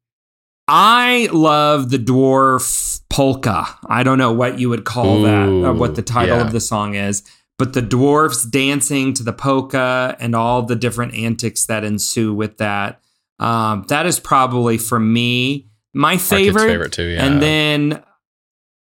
[0.68, 3.66] I love the dwarf polka.
[3.86, 6.44] I don't know what you would call that, or what the title yeah.
[6.46, 7.24] of the song is,
[7.58, 12.58] but the dwarfs dancing to the polka and all the different antics that ensue with
[12.58, 13.00] that.
[13.38, 16.66] Um, that is probably for me my favorite.
[16.66, 17.08] favorite too.
[17.08, 17.26] Yeah.
[17.26, 18.02] And then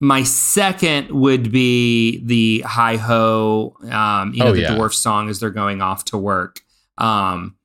[0.01, 4.75] my second would be the hi ho, um, you know, Oh, the yeah.
[4.75, 6.61] dwarf song as they're going off to work.
[6.97, 7.55] Um,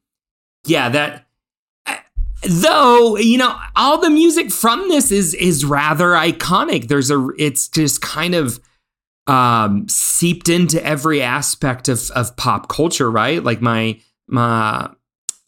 [0.66, 1.24] yeah, that
[2.46, 6.88] though you know all the music from this is is rather iconic.
[6.88, 8.60] There's a it's just kind of
[9.26, 13.42] um seeped into every aspect of of pop culture right?
[13.42, 14.90] Like my my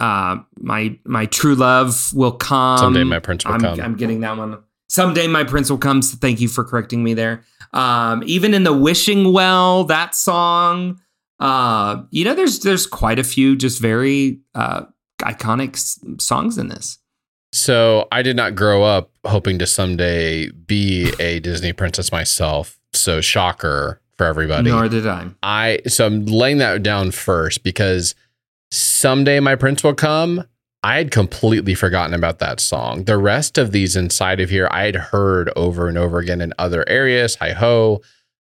[0.01, 2.79] uh my my true love will come.
[2.79, 3.81] Someday my prince will I'm, come.
[3.81, 4.59] I'm getting that one.
[4.89, 7.45] Someday my prince will come so thank you for correcting me there.
[7.73, 11.01] Um even in the wishing well that song
[11.39, 14.85] uh you know there's there's quite a few just very uh
[15.19, 16.99] iconic s- songs in this.
[17.53, 22.79] So I did not grow up hoping to someday be a Disney princess myself.
[22.93, 24.71] So shocker for everybody.
[24.71, 25.29] Nor did I.
[25.43, 28.15] I so I'm laying that down first because
[28.71, 30.45] someday my prince will come.
[30.83, 33.05] I had completely forgotten about that song.
[33.05, 36.53] The rest of these inside of here, I had heard over and over again in
[36.59, 37.37] other areas.
[37.37, 38.03] Hi ho,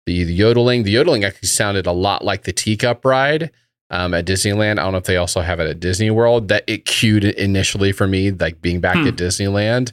[0.05, 0.83] the, the yodeling.
[0.83, 3.51] The yodeling actually sounded a lot like the teacup ride
[3.89, 4.73] um, at Disneyland.
[4.79, 6.47] I don't know if they also have it at Disney World.
[6.49, 9.07] That it cued initially for me, like being back Hmm.
[9.07, 9.91] at Disneyland.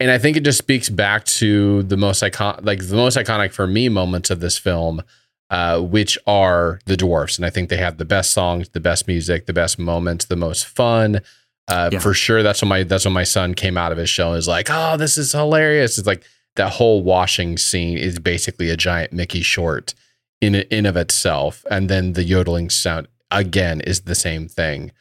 [0.00, 3.52] And I think it just speaks back to the most icon, like the most iconic
[3.52, 5.02] for me moments of this film,
[5.50, 7.36] uh, which are the dwarfs.
[7.38, 10.36] And I think they have the best songs, the best music, the best moments, the
[10.36, 11.20] most fun.
[11.68, 11.98] Uh, Yeah.
[12.00, 14.34] For sure, that's when my that's when my son came out of his show and
[14.36, 16.22] was like, "Oh, this is hilarious!" It's like
[16.56, 19.94] that whole washing scene is basically a giant Mickey short
[20.42, 24.92] in in of itself, and then the yodeling sound again is the same thing.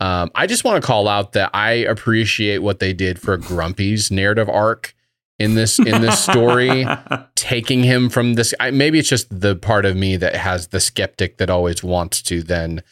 [0.00, 4.10] Um, I just want to call out that I appreciate what they did for Grumpy's
[4.10, 4.94] narrative arc
[5.38, 6.86] in this in this story
[7.34, 10.80] taking him from this I, maybe it's just the part of me that has the
[10.80, 12.82] skeptic that always wants to then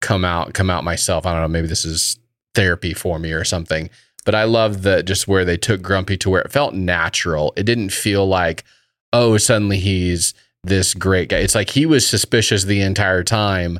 [0.00, 1.24] come out come out myself.
[1.24, 2.18] I don't know maybe this is
[2.54, 3.90] therapy for me or something.
[4.24, 7.52] But i love the just where they took grumpy to where it felt natural.
[7.56, 8.64] It didn't feel like
[9.12, 11.38] oh suddenly he's this great guy.
[11.38, 13.78] It's like he was suspicious the entire time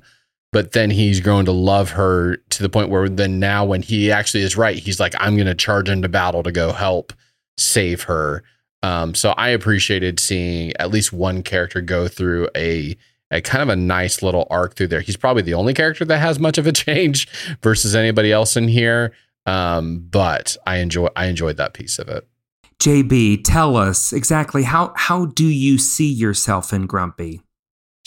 [0.56, 4.10] but then he's grown to love her to the point where then now when he
[4.10, 7.12] actually is right he's like i'm going to charge into battle to go help
[7.58, 8.42] save her
[8.86, 12.96] um, so I appreciated seeing at least one character go through a
[13.32, 15.00] a kind of a nice little arc through there.
[15.00, 17.28] He's probably the only character that has much of a change
[17.62, 19.12] versus anybody else in here.
[19.44, 22.28] Um, but I enjoy I enjoyed that piece of it.
[22.78, 27.42] JB, tell us exactly how how do you see yourself in Grumpy?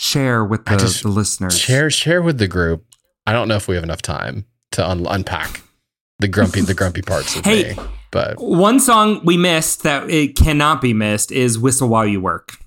[0.01, 1.57] Share with the, just- the listeners.
[1.59, 2.85] Share share with the group.
[3.27, 5.61] I don't know if we have enough time to un- unpack
[6.19, 7.75] the grumpy the grumpy parts of Hey.
[7.75, 12.21] me, but One song we missed that it cannot be missed is "Whistle While You
[12.21, 12.57] Work."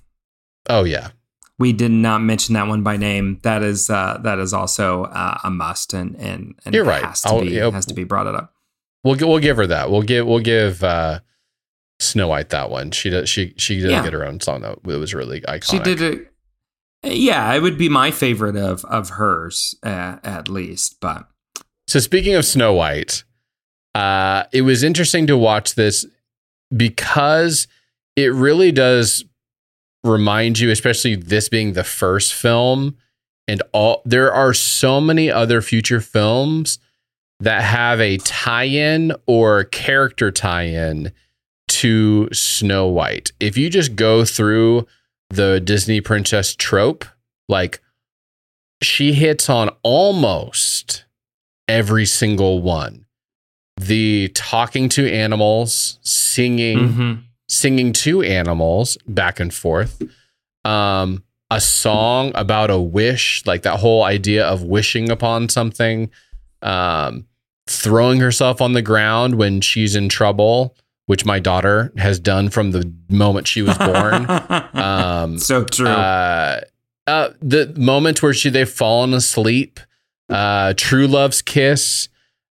[0.69, 1.09] oh yeah,
[1.57, 3.39] We did not mention that one by name.
[3.41, 7.03] That is uh, that is also uh, a must, and and, and You're right.
[7.03, 8.53] Has to I'll- be has to be brought it up.
[9.03, 9.89] we'll we'll give her that.
[9.89, 11.19] We'll give we'll give uh,
[11.99, 12.91] Snow White that one.
[12.91, 14.03] She does she she did Yeah.
[14.03, 14.79] get her own song though.
[14.85, 15.63] it was really iconic.
[15.71, 16.32] She did it.
[17.03, 20.97] Yeah, it would be my favorite of of hers uh, at least.
[21.01, 21.27] But
[21.87, 23.23] So speaking of Snow White,
[23.93, 26.05] uh, it was interesting to watch this
[26.75, 27.67] because
[28.15, 29.25] it really does
[30.03, 32.97] remind you, especially this being the first film,
[33.47, 36.79] and all there are so many other future films
[37.39, 41.11] that have a tie-in or character tie-in
[41.67, 43.31] to Snow White.
[43.39, 44.87] If you just go through
[45.33, 47.05] the Disney princess trope,
[47.49, 47.81] like
[48.81, 51.05] she hits on almost
[51.67, 53.05] every single one.
[53.79, 57.23] The talking to animals, singing, Mhm.
[57.49, 60.01] singing to animals back and forth.
[60.65, 66.09] Um, a song about a wish, like that whole idea of wishing upon something.
[66.61, 67.25] Um,
[67.67, 72.71] throwing herself on the ground when she's in trouble, which my daughter has done from
[72.71, 74.25] the moment she was born.
[74.73, 75.87] um, so true.
[75.87, 76.61] uh,
[77.07, 79.79] uh, the moment where she they've fallen asleep,
[80.29, 82.07] uh, true love's kiss,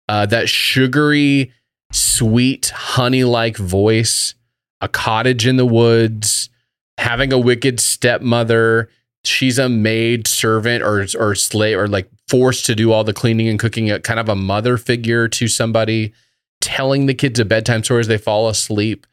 [0.07, 1.51] uh, that sugary,
[1.91, 4.33] sweet, honey like voice,
[4.81, 6.49] a cottage in the woods,
[6.97, 8.89] having a wicked stepmother.
[9.23, 13.47] She's a maid servant or or slave or like forced to do all the cleaning
[13.47, 13.91] and cooking.
[13.91, 16.13] A kind of a mother figure to somebody,
[16.62, 19.05] telling the kids a bedtime story as they fall asleep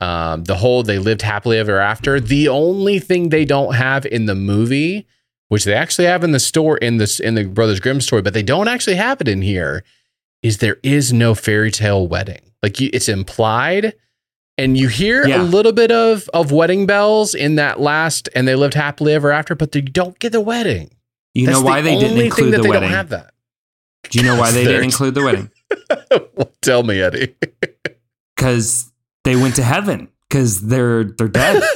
[0.00, 2.18] um, the whole they lived happily ever after.
[2.18, 5.06] The only thing they don't have in the movie,
[5.48, 8.34] which they actually have in the store in this in the Brothers Grimm story, but
[8.34, 9.84] they don't actually have it in here,
[10.42, 12.40] is there is no fairy tale wedding.
[12.64, 13.94] Like you, it's implied,
[14.58, 15.40] and you hear Yeah.
[15.40, 19.30] a little bit of of wedding bells in that last, and they lived happily ever
[19.30, 20.90] after, but they don't get the wedding.
[21.32, 22.82] you That's know why the they didn't include the they wedding?
[22.88, 23.32] don't have that.
[24.10, 25.50] Do you know why they didn't include the wedding?
[26.62, 27.34] Tell me, Eddie.
[28.36, 28.92] Because
[29.24, 30.08] they went to heaven.
[30.28, 31.62] Because they're they're dead.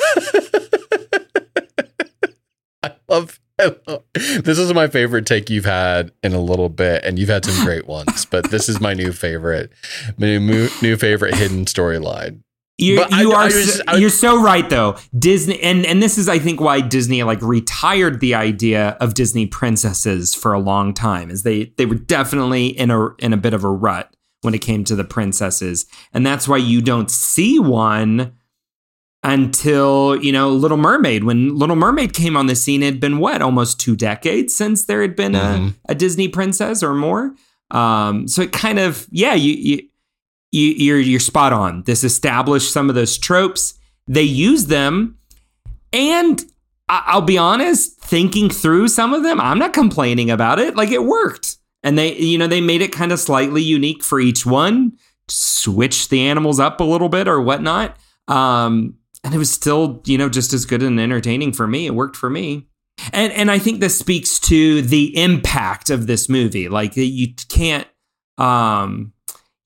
[2.83, 7.05] I love, I love this is my favorite take you've had in a little bit,
[7.05, 9.73] and you've had some great ones, but this is my new favorite,
[10.19, 12.44] my new, new favorite hidden storyline.
[12.77, 14.97] You, But I- you I are was- so, I- you're so right though.
[15.17, 19.47] Disney and and this is I think why Disney like retired the idea of Disney
[19.47, 23.55] princesses for a long time is they they were definitely in a in a bit
[23.55, 25.87] of a rut when it came to the princesses.
[26.13, 28.33] And that's why you don't see one
[29.23, 31.25] until, you know, Little Mermaid.
[31.25, 34.85] When Little Mermaid came on the scene, it had been what, almost two decades since
[34.85, 35.71] there had been Mhm.
[35.89, 37.35] a, a Disney princess or more.
[37.71, 39.83] Um, so it kind of, yeah, you, you
[40.55, 41.83] you, you're you're spot on.
[41.83, 43.75] This established some of those tropes.
[44.07, 45.19] They use them,
[45.93, 46.45] and
[46.89, 50.77] I, I'll be honest, thinking through some of them, I'm not complaining about it.
[50.77, 54.21] Like it worked, and they you know they made it kind of slightly unique for
[54.21, 54.93] each one,
[55.29, 57.97] switched the animals up a little bit or whatnot.
[58.29, 58.95] Um,
[59.25, 61.87] and it was still you know just as good and entertaining for me.
[61.87, 62.69] It worked for me.
[63.13, 66.69] And and I think this speaks to the impact of this movie.
[66.69, 67.89] Like you can't
[68.39, 69.14] um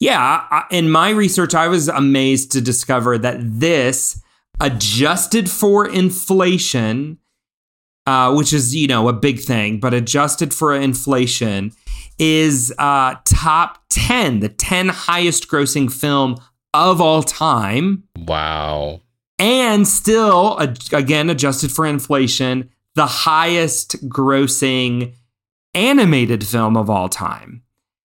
[0.00, 4.20] yeah, in my research, I was amazed to discover that this,
[4.60, 7.18] adjusted for inflation,
[8.06, 11.72] uh, which is you know a big thing, but adjusted for inflation,
[12.18, 16.36] is uh, top ten, the ten highest grossing film
[16.74, 19.00] of all time, Wow.
[19.38, 20.58] and still
[20.92, 25.14] again adjusted for inflation, the highest grossing
[25.74, 27.62] animated film of all time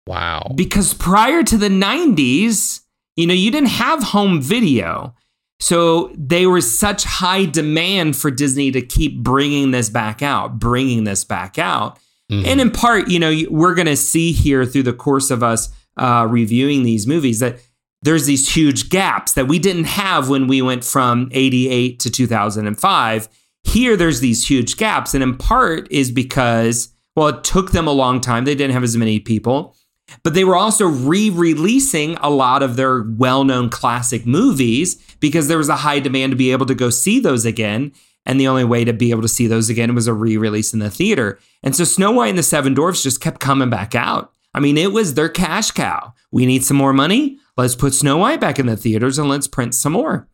[0.08, 0.52] Wow.
[0.54, 2.80] because prior to the 90s,
[3.16, 5.14] you know, you didn't have home video.
[5.60, 11.04] So there was such high demand for Disney to keep bringing this back out, bringing
[11.04, 11.98] this back out.
[12.30, 12.46] Mhm.
[12.46, 15.68] And in part, you know, we're going to see here through the course of us
[15.96, 17.58] uh, reviewing these movies that
[18.02, 23.28] there's these huge gaps that we didn't have when we went from 88 to 2005.
[23.64, 25.12] Here, there's these huge gaps.
[25.14, 28.44] And in part is because, well, it took them a long time.
[28.44, 29.74] They didn't have as many people,
[30.22, 35.48] but they were also re releasing a lot of their well known classic movies because
[35.48, 37.92] there was a high demand to be able to go see those again.
[38.26, 40.72] And the only way to be able to see those again was a re release
[40.72, 41.38] in the theater.
[41.62, 44.32] And so Snow White and the Seven Dwarfs just kept coming back out.
[44.54, 46.14] I mean, it was their cash cow.
[46.30, 47.38] We need some more money.
[47.56, 50.28] Let's put Snow White back in the theaters and let's print some more.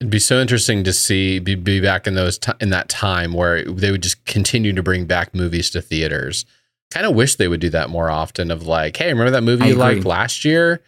[0.00, 3.32] It'd be so interesting to see be, be back in those ti in that time
[3.32, 6.44] where they would just continue to bring back movies to theaters.
[6.90, 8.50] Kind of wish they would do that more often.
[8.50, 9.94] Of like, hey, remember that movie I you agree.
[9.94, 10.82] liked last year?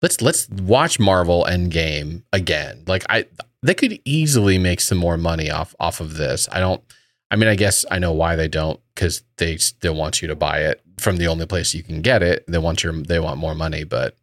[0.00, 2.82] Let's let's watch Marvel Endgame again.
[2.86, 3.26] Like I,
[3.62, 6.48] they could easily make some more money off off of this.
[6.50, 6.82] I don't.
[7.30, 10.36] I mean, I guess I know why they don't because they still want you to
[10.36, 12.44] buy it from the only place you can get it.
[12.46, 14.16] They want your they want more money, but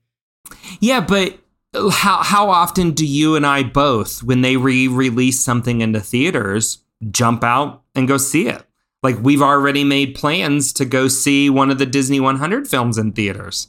[0.80, 1.40] Yeah, but
[1.74, 6.80] uh, how how often do you and I both, when they re-release something into theaters,
[7.12, 8.64] jump out and go see it?
[9.02, 13.14] Like we've already made plans to go see one of the Disney 100 films in
[13.14, 13.68] theaters.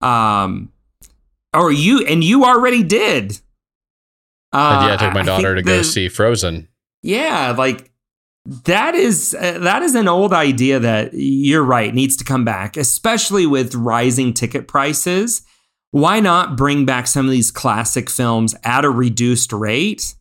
[0.00, 0.72] Um,
[1.54, 3.40] or you and you already did.
[4.52, 6.68] Uh, yeah, I took my daughter to go the- see Frozen.
[7.02, 7.90] Yeah, like
[8.64, 12.76] that is uh, that is an old idea that you're right needs to come back,
[12.76, 15.42] especially with rising ticket prices.
[15.92, 20.14] Why not bring back some of these classic films at a reduced rate?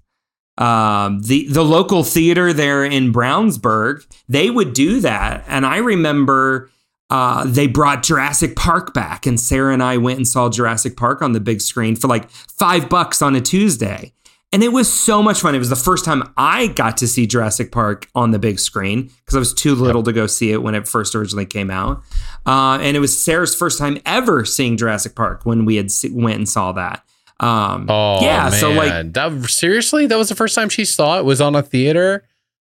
[0.60, 6.70] Um, the the local theater there in Brownsburg, they would do that, and I remember
[7.10, 11.22] uh, they brought Jurassic Park back, and Sarah and I went and saw Jurassic Park
[11.22, 14.14] on the big screen for like five bucks on a Tuesday.
[14.52, 15.54] And it was so much fun.
[15.54, 19.04] It was the first time I got to see Jurassic Park on the big screen
[19.04, 22.02] because I was too little to go see it when it first originally came out.
[22.48, 26.10] Uh, and it was Sarah's first time ever seeing Jurassic Park when we had se-
[26.14, 27.04] went and saw that.
[27.40, 28.52] Um, Oh yeah, man.
[28.52, 31.26] so like that seriously, that was the first time she saw it.
[31.26, 32.24] Was on a theater.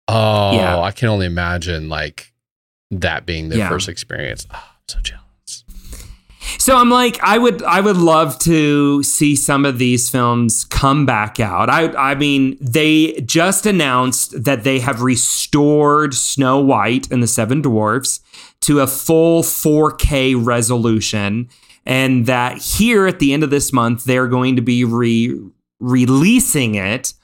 [0.08, 0.78] Oh, Yeah.
[0.80, 2.32] I can only imagine like
[2.90, 3.68] that being the Yeah.
[3.68, 4.46] first experience.
[4.50, 5.64] Oh, I'm so jealous.
[6.58, 11.06] So I'm like, I would, I would love to see some of these films come
[11.06, 11.70] back out.
[11.70, 17.62] I, I mean, they just announced that they have restored Snow White and the Seven
[17.62, 18.20] Dwarfs
[18.62, 21.48] to a full 4K resolution,
[21.86, 25.38] and that here at the end of this month they're going to be re
[25.80, 27.14] releasing it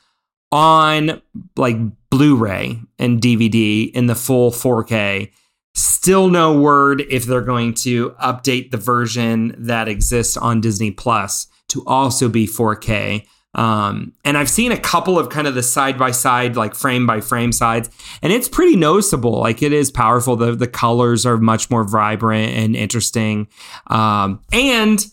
[0.50, 1.20] on
[1.56, 1.76] like
[2.10, 5.30] Blu-ray and DVD in the full 4K.
[5.74, 11.48] Still no word if they're going to update the version that exists on Disney Plus
[11.68, 13.26] to also be 4K.
[13.56, 17.06] Um, and I've seen a couple of kind of the side by side, like frame
[17.06, 17.90] by frame sides,
[18.22, 19.40] and it's pretty noticeable.
[19.40, 20.36] Like it is powerful.
[20.36, 23.48] The the colors are much more vibrant and interesting.
[23.88, 25.04] Um, and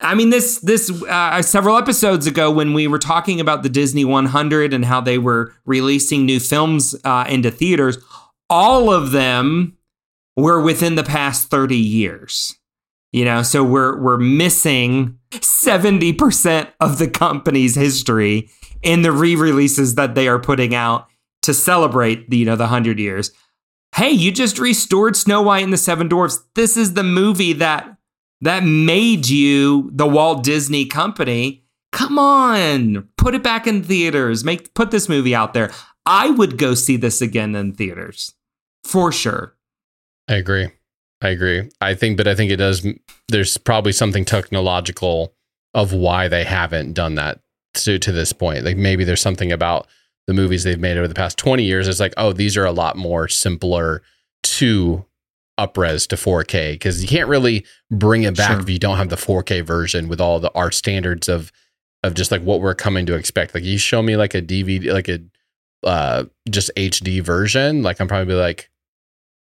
[0.00, 4.04] I mean, this this uh, several episodes ago when we were talking about the Disney
[4.04, 7.98] 100 and how they were releasing new films uh, into theaters,
[8.48, 9.76] all of them
[10.36, 12.57] were within the past 30 years.
[13.12, 18.50] You know, so we're we're missing 70% of the company's history
[18.82, 21.08] in the re-releases that they are putting out
[21.42, 23.32] to celebrate the, you know, the 100 years.
[23.94, 26.40] Hey, you just restored Snow White and the Seven Dwarfs.
[26.54, 27.96] This is the movie that
[28.40, 31.64] that made you the Walt Disney Company.
[31.90, 34.44] Come on, put it back in theaters.
[34.44, 35.70] Make put this movie out there.
[36.04, 38.34] I would go see this again in theaters.
[38.84, 39.56] For sure.
[40.28, 40.68] I agree.
[41.20, 41.68] I agree.
[41.80, 42.86] I think, but I think it does.
[43.28, 45.34] There's probably something technological
[45.74, 47.40] of why they haven't done that
[47.74, 48.64] to to this point.
[48.64, 49.86] Like maybe there's something about
[50.26, 51.88] the movies they've made over the past 20 years.
[51.88, 54.02] It's like, oh, these are a lot more simpler
[54.44, 55.04] to
[55.58, 58.60] upres to 4K because you can't really bring it back Sure.
[58.60, 61.50] if you don't have the 4K version with all the art standards of
[62.04, 63.54] of just like what we're coming to expect.
[63.54, 65.18] Like you show me like a DVD, like a
[65.82, 68.70] uh just HD version, like I'm probably like,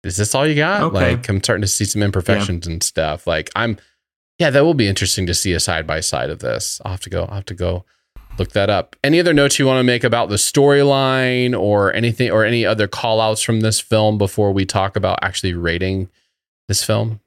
[0.04, 0.84] is this all you got?
[0.84, 1.16] Okay.
[1.16, 3.26] Like I'm starting to see some imperfections and stuff.
[3.26, 3.78] Like I'm
[4.40, 6.82] yeah, that will be interesting to see a side by side of this.
[6.84, 7.86] I'll have to go, I'll have to go
[8.38, 8.96] look that up.
[9.04, 12.88] Any other notes you want to make about the storyline or anything or any other
[12.88, 16.10] call outs from this film before we talk about actually rating
[16.68, 17.20] this film?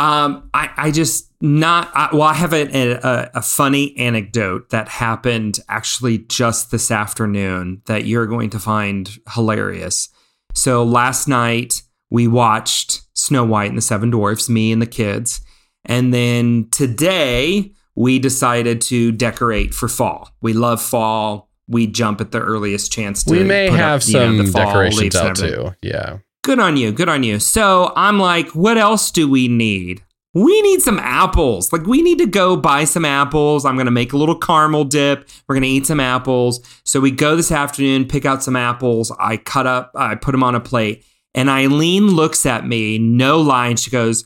[0.00, 1.90] Um, I, I just not.
[1.94, 7.82] I, well, I have a, a a funny anecdote that happened actually just this afternoon
[7.86, 10.08] that you're going to find hilarious.
[10.54, 15.40] So last night we watched Snow White and the Seven Dwarfs, me and the kids,
[15.84, 20.30] and then today we decided to decorate for fall.
[20.40, 21.48] We love fall.
[21.66, 23.32] We jump at the earliest chance to.
[23.32, 25.74] we may put up, have you know, some fall decorations out too.
[25.82, 26.18] Yeah.
[26.44, 30.02] good on you good on you so i'm like what else do we need
[30.32, 34.14] we need some apples like we need to go buy some apples i'm gonna make
[34.14, 38.24] a little caramel dip we're gonna eat some apples so we go this afternoon pick
[38.24, 41.04] out some apples i cut up i put them on a plate
[41.38, 44.24] and eileen looks at me no lie and she goes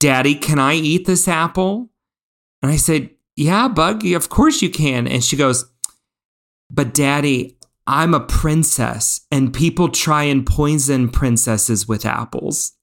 [0.00, 1.90] daddy can i eat this apple
[2.62, 5.66] and i said yeah buggy of course you can and she goes
[6.70, 7.56] but daddy
[7.86, 12.72] I'm a princess, and people try and poison princesses with apples.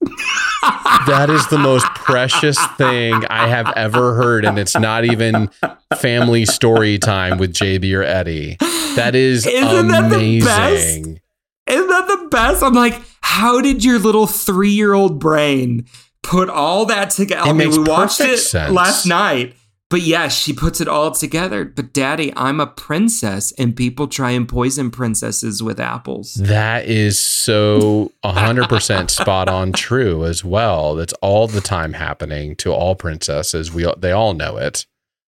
[1.08, 4.44] That is the most precious thing I have ever heard.
[4.44, 5.50] And it's not even
[5.98, 8.56] family story time with JB or Eddie.
[8.94, 10.96] That is Isn't that the best?
[10.98, 11.20] amazing.
[11.66, 12.62] Isn't that the best?
[12.62, 15.86] I'm like, how did your little three year old brain
[16.22, 17.48] put all that together?
[17.48, 18.72] It I mean, we watched it sense.
[18.72, 19.54] last night,
[19.90, 21.64] but yes, she puts it all together.
[21.64, 26.34] But daddy, I'm a princess, and people try and poison princesses with apples.
[26.34, 30.94] That is so 100% spot on true as well.
[30.94, 33.72] That's all the time happening to all princesses.
[33.72, 34.86] We they all know it.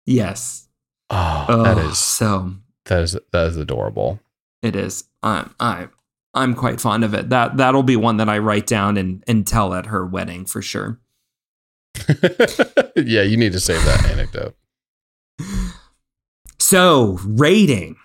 [0.07, 0.69] Yes.
[1.11, 2.53] Oh, Oh, that is so.
[2.87, 4.21] that is that is adorable.
[4.63, 5.05] It is.
[5.23, 5.91] I'm I'm
[6.35, 7.31] I'm quite fond of it.
[7.31, 10.61] That that'll be one that I write down and and tell at her wedding for
[10.63, 11.01] sure.
[12.97, 14.55] yeah, you need to save that anecdote.
[16.61, 17.97] So rating.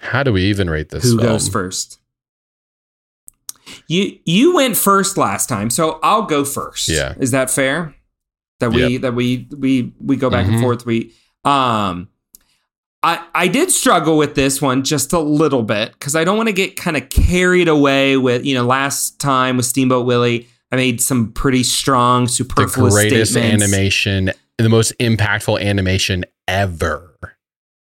[0.00, 1.28] How do we even rate this Who film?
[1.28, 2.00] goes first?
[3.86, 6.88] You you went first last time, so I'll go first.
[6.88, 7.14] Yeah.
[7.18, 7.94] Is that fair?
[8.58, 10.52] That we that we we we go back Mhm.
[10.54, 10.84] and forth.
[10.84, 11.14] We
[11.44, 12.08] um
[13.02, 16.48] I I did struggle with this one just a little bit because I don't want
[16.48, 20.76] to get kind of carried away with, you know, last time with Steamboat Willie, I
[20.76, 23.64] made some pretty strong superfluous the greatest statements.
[23.64, 27.36] animation, the most impactful animation ever.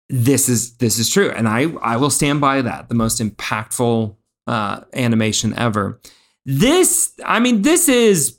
[0.09, 4.15] this is this is true and i i will stand by that the most impactful
[4.47, 5.99] uh animation ever
[6.45, 8.39] this i mean this is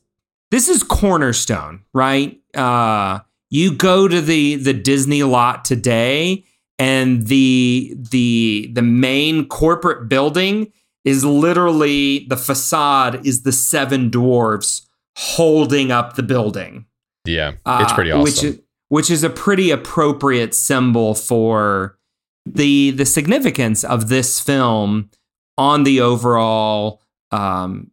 [0.52, 3.20] this is cornerstone right uh
[3.50, 6.44] you go to the the disney lot today
[6.84, 10.70] and the the the main corporate building
[11.06, 16.86] is literally the facade is the seven dwarfs holding up the building
[17.26, 18.24] Yeah, it's uh, pretty awesome.
[18.24, 18.60] Which is,
[18.90, 21.98] which is a pretty appropriate symbol for
[22.46, 25.10] the the significance of this film
[25.58, 27.92] on the overall um,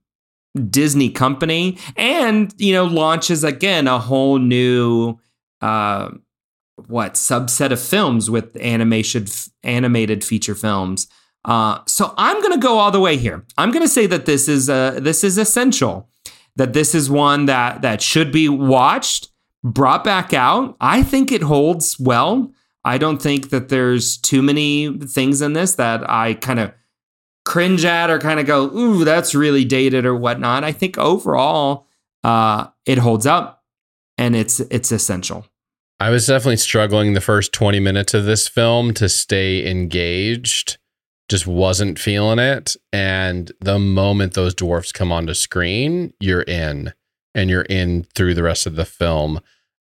[0.69, 5.17] Disney company, and you know launches again a whole new
[5.61, 6.11] uh,
[6.89, 9.27] what subset of films with animation
[9.63, 11.09] animated feature films.
[11.45, 13.45] Uh, so I'm gonna go all the way here.
[13.57, 16.09] I'm gonna say that this is uh, this is essential.
[16.57, 19.29] That this is one that that should be watched
[19.63, 20.77] brought back out.
[20.81, 22.53] I think it holds well.
[22.85, 26.73] I don't think that there's too many things in this that I kind of
[27.45, 30.65] cringe at or kind of go, ooh, that's really dated or whatnot.
[30.65, 31.87] I think overall,
[32.25, 33.65] uh, it holds up
[34.19, 35.47] and it's it's essential.
[36.01, 40.79] I was definitely struggling the first 20 minutes of this film to stay engaged
[41.31, 42.77] just wasn't feeling it.
[42.93, 46.93] And the moment those dwarfs come onto screen, you're in
[47.35, 49.41] and you're in through the rest of the film.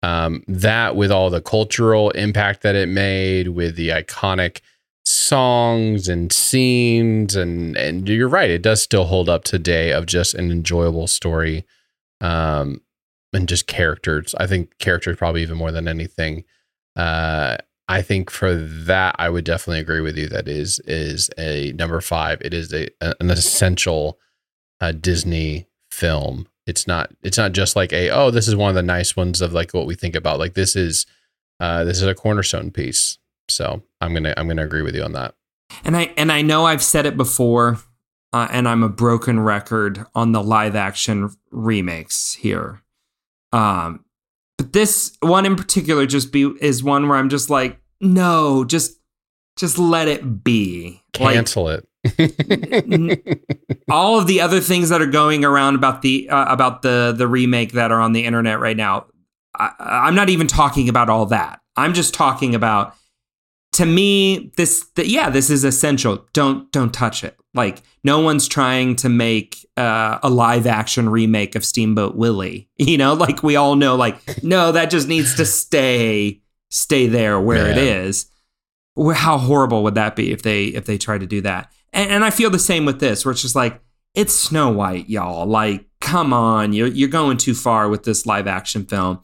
[0.03, 4.61] Um, that with all the cultural impact that it made, with the iconic
[5.05, 10.35] songs and scenes, and and you're right, it does still hold up today of just
[10.35, 11.65] an enjoyable story,
[12.21, 12.79] um,
[13.33, 14.35] and just characters.
[14.35, 16.43] I think characters probably even more than anything.
[16.95, 17.57] Uh,
[17.87, 20.27] I think for that, I would definitely agree with you.
[20.27, 22.41] That is is a number five.
[22.41, 24.19] It is a an essential
[24.81, 28.75] uh, Disney film it's not it's not just like a oh this is one of
[28.75, 31.05] the nice ones of like what we think about like this is
[31.59, 33.17] uh this is a cornerstone piece
[33.49, 35.33] so i'm gonna i'm gonna agree with you on that
[35.83, 37.79] and i and i know i've said it before
[38.33, 42.83] uh, and i'm a broken record on the live action remakes here
[43.51, 44.03] um
[44.57, 48.99] but this one in particular just be is one where i'm just like no just
[49.59, 51.03] just let it be.
[51.13, 51.85] Cancel like, it
[53.91, 57.27] all of the other things that are going around about the uh, about the the
[57.27, 59.05] remake that are on the internet right now
[59.53, 61.59] I, i'm not even talking about all that.
[61.75, 62.95] I'm just talking about
[63.73, 66.25] to me this the, yeah this is essential.
[66.33, 71.55] Don't don't touch it like no one's trying to make uh, a live action remake
[71.55, 75.45] of steamboat willie you know like we all know like no that just needs to
[75.45, 78.29] stay stay there where it is
[79.13, 82.25] how horrible would that be if they if they tried to do that and, and
[82.25, 83.81] I feel the same with this, where it's just like,
[84.15, 85.45] it's Snow White, y'all.
[85.45, 89.21] Like, come on, you're, you're going too far with this live action film.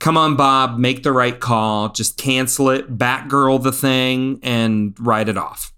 [0.00, 1.90] Come on, Bob, make the right call.
[1.90, 5.72] Just cancel it, Batgirl the thing, and write it off.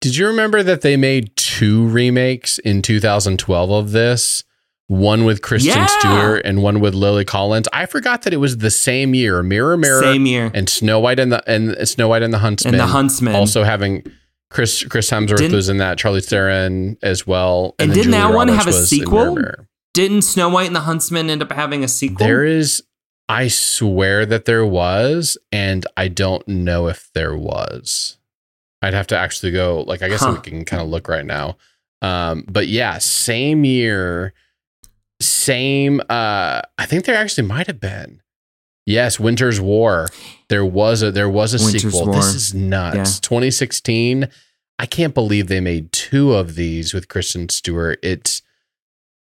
[0.00, 4.44] Did you remember that they made two remakes in 2012 of this?
[4.86, 5.86] One with Kristen yeah.
[5.86, 7.68] Stewart and one with Lily Collins.
[7.72, 9.40] I forgot that it was the same year.
[9.40, 12.74] Mirror, mirror, same year, and Snow White and the and Snow White and the Huntsman.
[12.74, 14.02] And the Huntsman also having
[14.50, 15.96] Chris Chris Hemsworth didn't, was in that.
[15.96, 17.76] Charlize Theron as well.
[17.78, 19.38] And, and didn't that one have a sequel?
[19.94, 22.26] Didn't Snow White and the Huntsman end up having a sequel?
[22.26, 22.82] There is.
[23.28, 28.18] I swear that there was, and I don't know if there was.
[28.82, 29.82] I'd have to actually go.
[29.82, 30.32] Like I guess huh.
[30.32, 31.56] we can kind of look right now.
[32.02, 34.32] Um, but yeah, same year,
[35.20, 36.00] same.
[36.08, 38.22] Uh, I think there actually might have been.
[38.86, 40.08] Yes, Winter's War.
[40.48, 42.06] There was a there was a Winter's sequel.
[42.06, 42.14] War.
[42.14, 42.96] This is nuts.
[42.96, 43.04] Yeah.
[43.20, 44.28] 2016.
[44.78, 47.98] I can't believe they made two of these with Kristen Stewart.
[48.02, 48.42] It's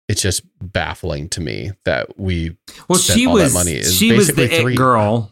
[0.08, 2.56] it's just baffling to me that we
[2.88, 3.52] well she was
[3.96, 4.74] she was the three.
[4.74, 5.30] it girl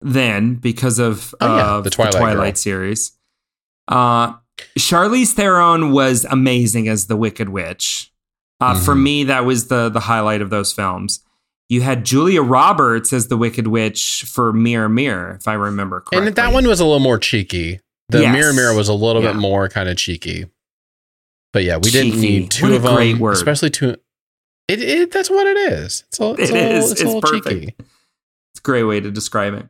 [0.00, 3.12] then because of oh, yeah, uh, the Twilight, the Twilight series.
[3.88, 4.34] Uh,
[4.78, 8.12] Charlize Theron was amazing as the Wicked Witch.
[8.60, 8.84] Uh, mm-hmm.
[8.84, 11.20] For me, that was the the highlight of those films.
[11.68, 16.28] You had Julia Roberts as the Wicked Witch for Mirror Mirror, if I remember correctly.
[16.28, 17.80] And that one was a little more cheeky.
[18.08, 18.32] The yes.
[18.32, 19.32] Mirror Mirror was a little yeah.
[19.32, 20.46] bit more kind of cheeky.
[21.52, 22.10] But yeah, we cheeky.
[22.10, 23.32] didn't need two of them, word.
[23.32, 23.96] especially two.
[24.66, 26.04] It, it that's what it is.
[26.08, 26.92] It's a, it's it a, is.
[26.92, 27.48] It's, it's perfect.
[27.48, 27.74] Cheeky.
[27.78, 29.66] It's a great way to describe it.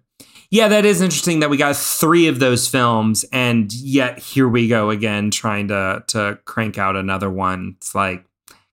[0.50, 4.66] Yeah, that is interesting that we got three of those films, and yet here we
[4.66, 7.74] go again trying to to crank out another one.
[7.76, 8.24] It's like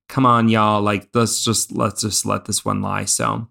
[0.08, 0.82] come on, y'all.
[0.82, 3.06] Like, let's just let's just let this one lie.
[3.06, 3.48] So,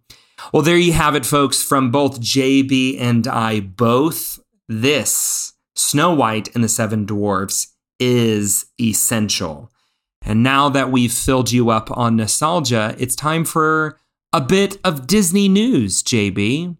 [0.52, 1.62] well, there you have it, folks.
[1.62, 9.70] From both JB and I, both this Snow White and the Seven Dwarfs is essential.
[10.22, 13.98] And now that we've filled you up on nostalgia, it's time for
[14.32, 16.76] a bit of Disney news, JB.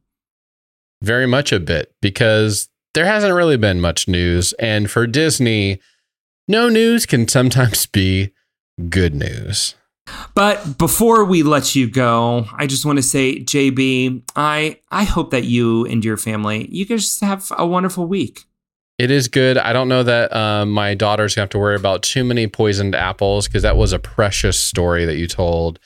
[1.03, 4.53] Very much a bit, because there hasn't really been much news.
[4.55, 5.81] And for Disney,
[6.49, 8.33] no news can sometimes be
[8.89, 9.75] good news.
[10.35, 15.31] But before we let you go, I just want to say, JB, I I hope
[15.31, 18.45] that you and your family you guys have a wonderful week.
[18.97, 19.59] It is good.
[19.59, 22.95] I don't know that um, my daughters gonna have to worry about too many poisoned
[22.95, 25.81] apples because that was a precious story that you told.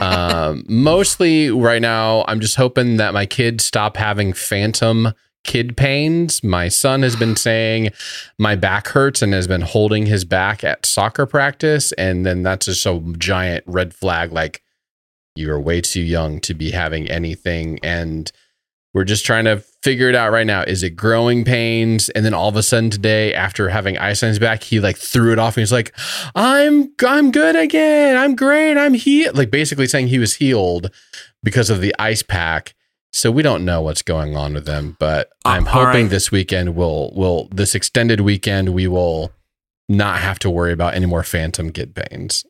[0.00, 6.44] Um, mostly right now, I'm just hoping that my kids stop having phantom kid pains.
[6.44, 7.90] My son has been saying
[8.38, 11.90] my back hurts and has been holding his back at soccer practice.
[11.92, 14.62] And then that's just a giant red flag like,
[15.36, 17.80] you are way too young to be having anything.
[17.82, 18.30] And
[18.94, 20.62] we're just trying to figure it out right now.
[20.62, 22.08] Is it growing pains?
[22.10, 24.96] And then all of a sudden today, after having ice on his back, he like
[24.96, 25.92] threw it off and he's like,
[26.36, 28.16] I'm I'm good again.
[28.16, 28.78] I'm great.
[28.78, 29.36] I'm healed.
[29.36, 30.90] Like basically saying he was healed
[31.42, 32.74] because of the ice pack.
[33.12, 36.10] So we don't know what's going on with them, but uh, I'm hoping right.
[36.10, 39.32] this weekend will will this extended weekend we will
[39.88, 42.44] not have to worry about any more phantom kid pains.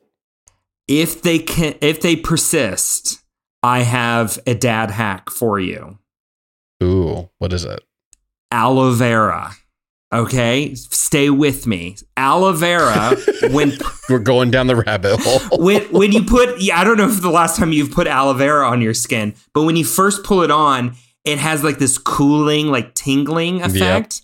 [0.89, 3.23] If they can if they persist,
[3.63, 5.99] I have a dad hack for you.
[6.83, 7.83] Ooh, what is it?
[8.51, 9.53] Aloe vera.
[10.13, 11.97] Okay, stay with me.
[12.17, 13.17] Aloe vera
[13.51, 13.73] when
[14.09, 15.59] We're going down the rabbit hole.
[15.59, 18.35] when when you put yeah, I don't know if the last time you've put aloe
[18.35, 20.95] vera on your skin, but when you first pull it on,
[21.25, 24.23] it has like this cooling, like tingling effect.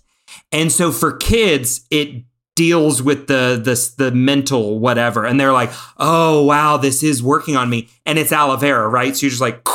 [0.52, 2.22] And so for kids, it
[2.54, 7.56] deals with the the the mental whatever, and they're like, "Oh wow, this is working
[7.56, 9.16] on me," and it's aloe vera, right?
[9.16, 9.66] So you're just like.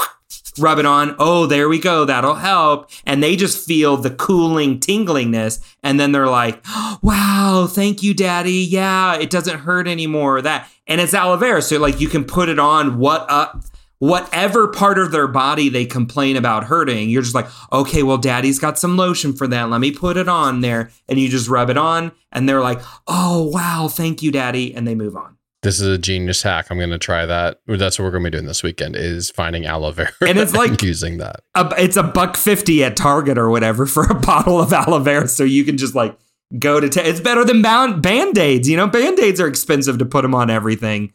[0.58, 1.16] Rub it on.
[1.20, 2.06] Oh, there we go.
[2.06, 2.90] That'll help.
[3.06, 5.60] And they just feel the cooling tinglingness.
[5.84, 6.64] And then they're like,
[7.02, 8.64] wow, thank you, daddy.
[8.64, 10.42] Yeah, it doesn't hurt anymore.
[10.42, 11.62] That and it's aloe vera.
[11.62, 13.54] So like you can put it on what uh
[14.00, 17.10] whatever part of their body they complain about hurting.
[17.10, 19.70] You're just like, okay, well, daddy's got some lotion for that.
[19.70, 20.92] Let me put it on there.
[21.08, 24.74] And you just rub it on, and they're like, oh wow, thank you, daddy.
[24.76, 25.35] And they move on.
[25.66, 26.68] This is a genius hack.
[26.70, 27.60] I'm going to try that.
[27.68, 30.54] That's what we're going to be doing this weekend is finding aloe vera And it's
[30.56, 31.42] like- using that.
[31.56, 35.28] a, it's a buck fifty at Target or whatever for a bottle of aloe vera,
[35.28, 36.18] so you can just like
[36.60, 36.88] go to.
[36.88, 38.70] Ta- it's better than band aids.
[38.70, 41.12] You know, band aids are expensive to put them on everything.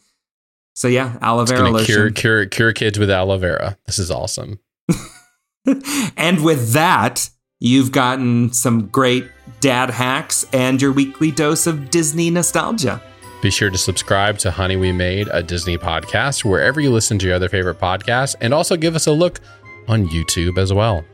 [0.75, 1.87] So yeah, aloe vera lotion.
[1.87, 3.79] cure, cure, cure kids with aloe vera.
[3.87, 4.59] This is awesome.
[6.17, 7.29] and with that,
[7.61, 9.29] you've gotten some great
[9.61, 13.03] dad hacks and your weekly dose of Disney nostalgia.
[13.43, 17.27] Be sure to subscribe to Honey We Made, a Disney podcast, wherever you listen to
[17.27, 19.41] your other favorite podcasts, and also give us a look
[19.89, 21.05] on YouTube as well.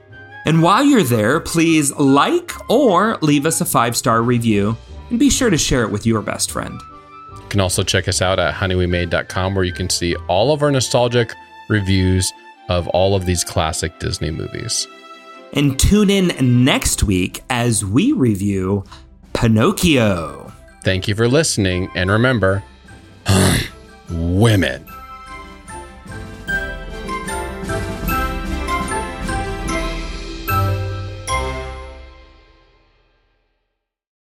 [0.44, 4.76] And while you're there, please like or leave us a five star review
[5.10, 6.80] and be sure to share it with your best friend.
[7.36, 10.70] You can also check us out at honeywemade.com where you can see all of our
[10.70, 11.32] nostalgic
[11.68, 12.32] reviews
[12.68, 14.88] of all of these classic Disney movies.
[15.52, 18.84] And tune in next week as we review
[19.32, 20.45] Pinocchio.
[20.86, 22.62] Thank you for listening, and remember,
[24.08, 24.86] women.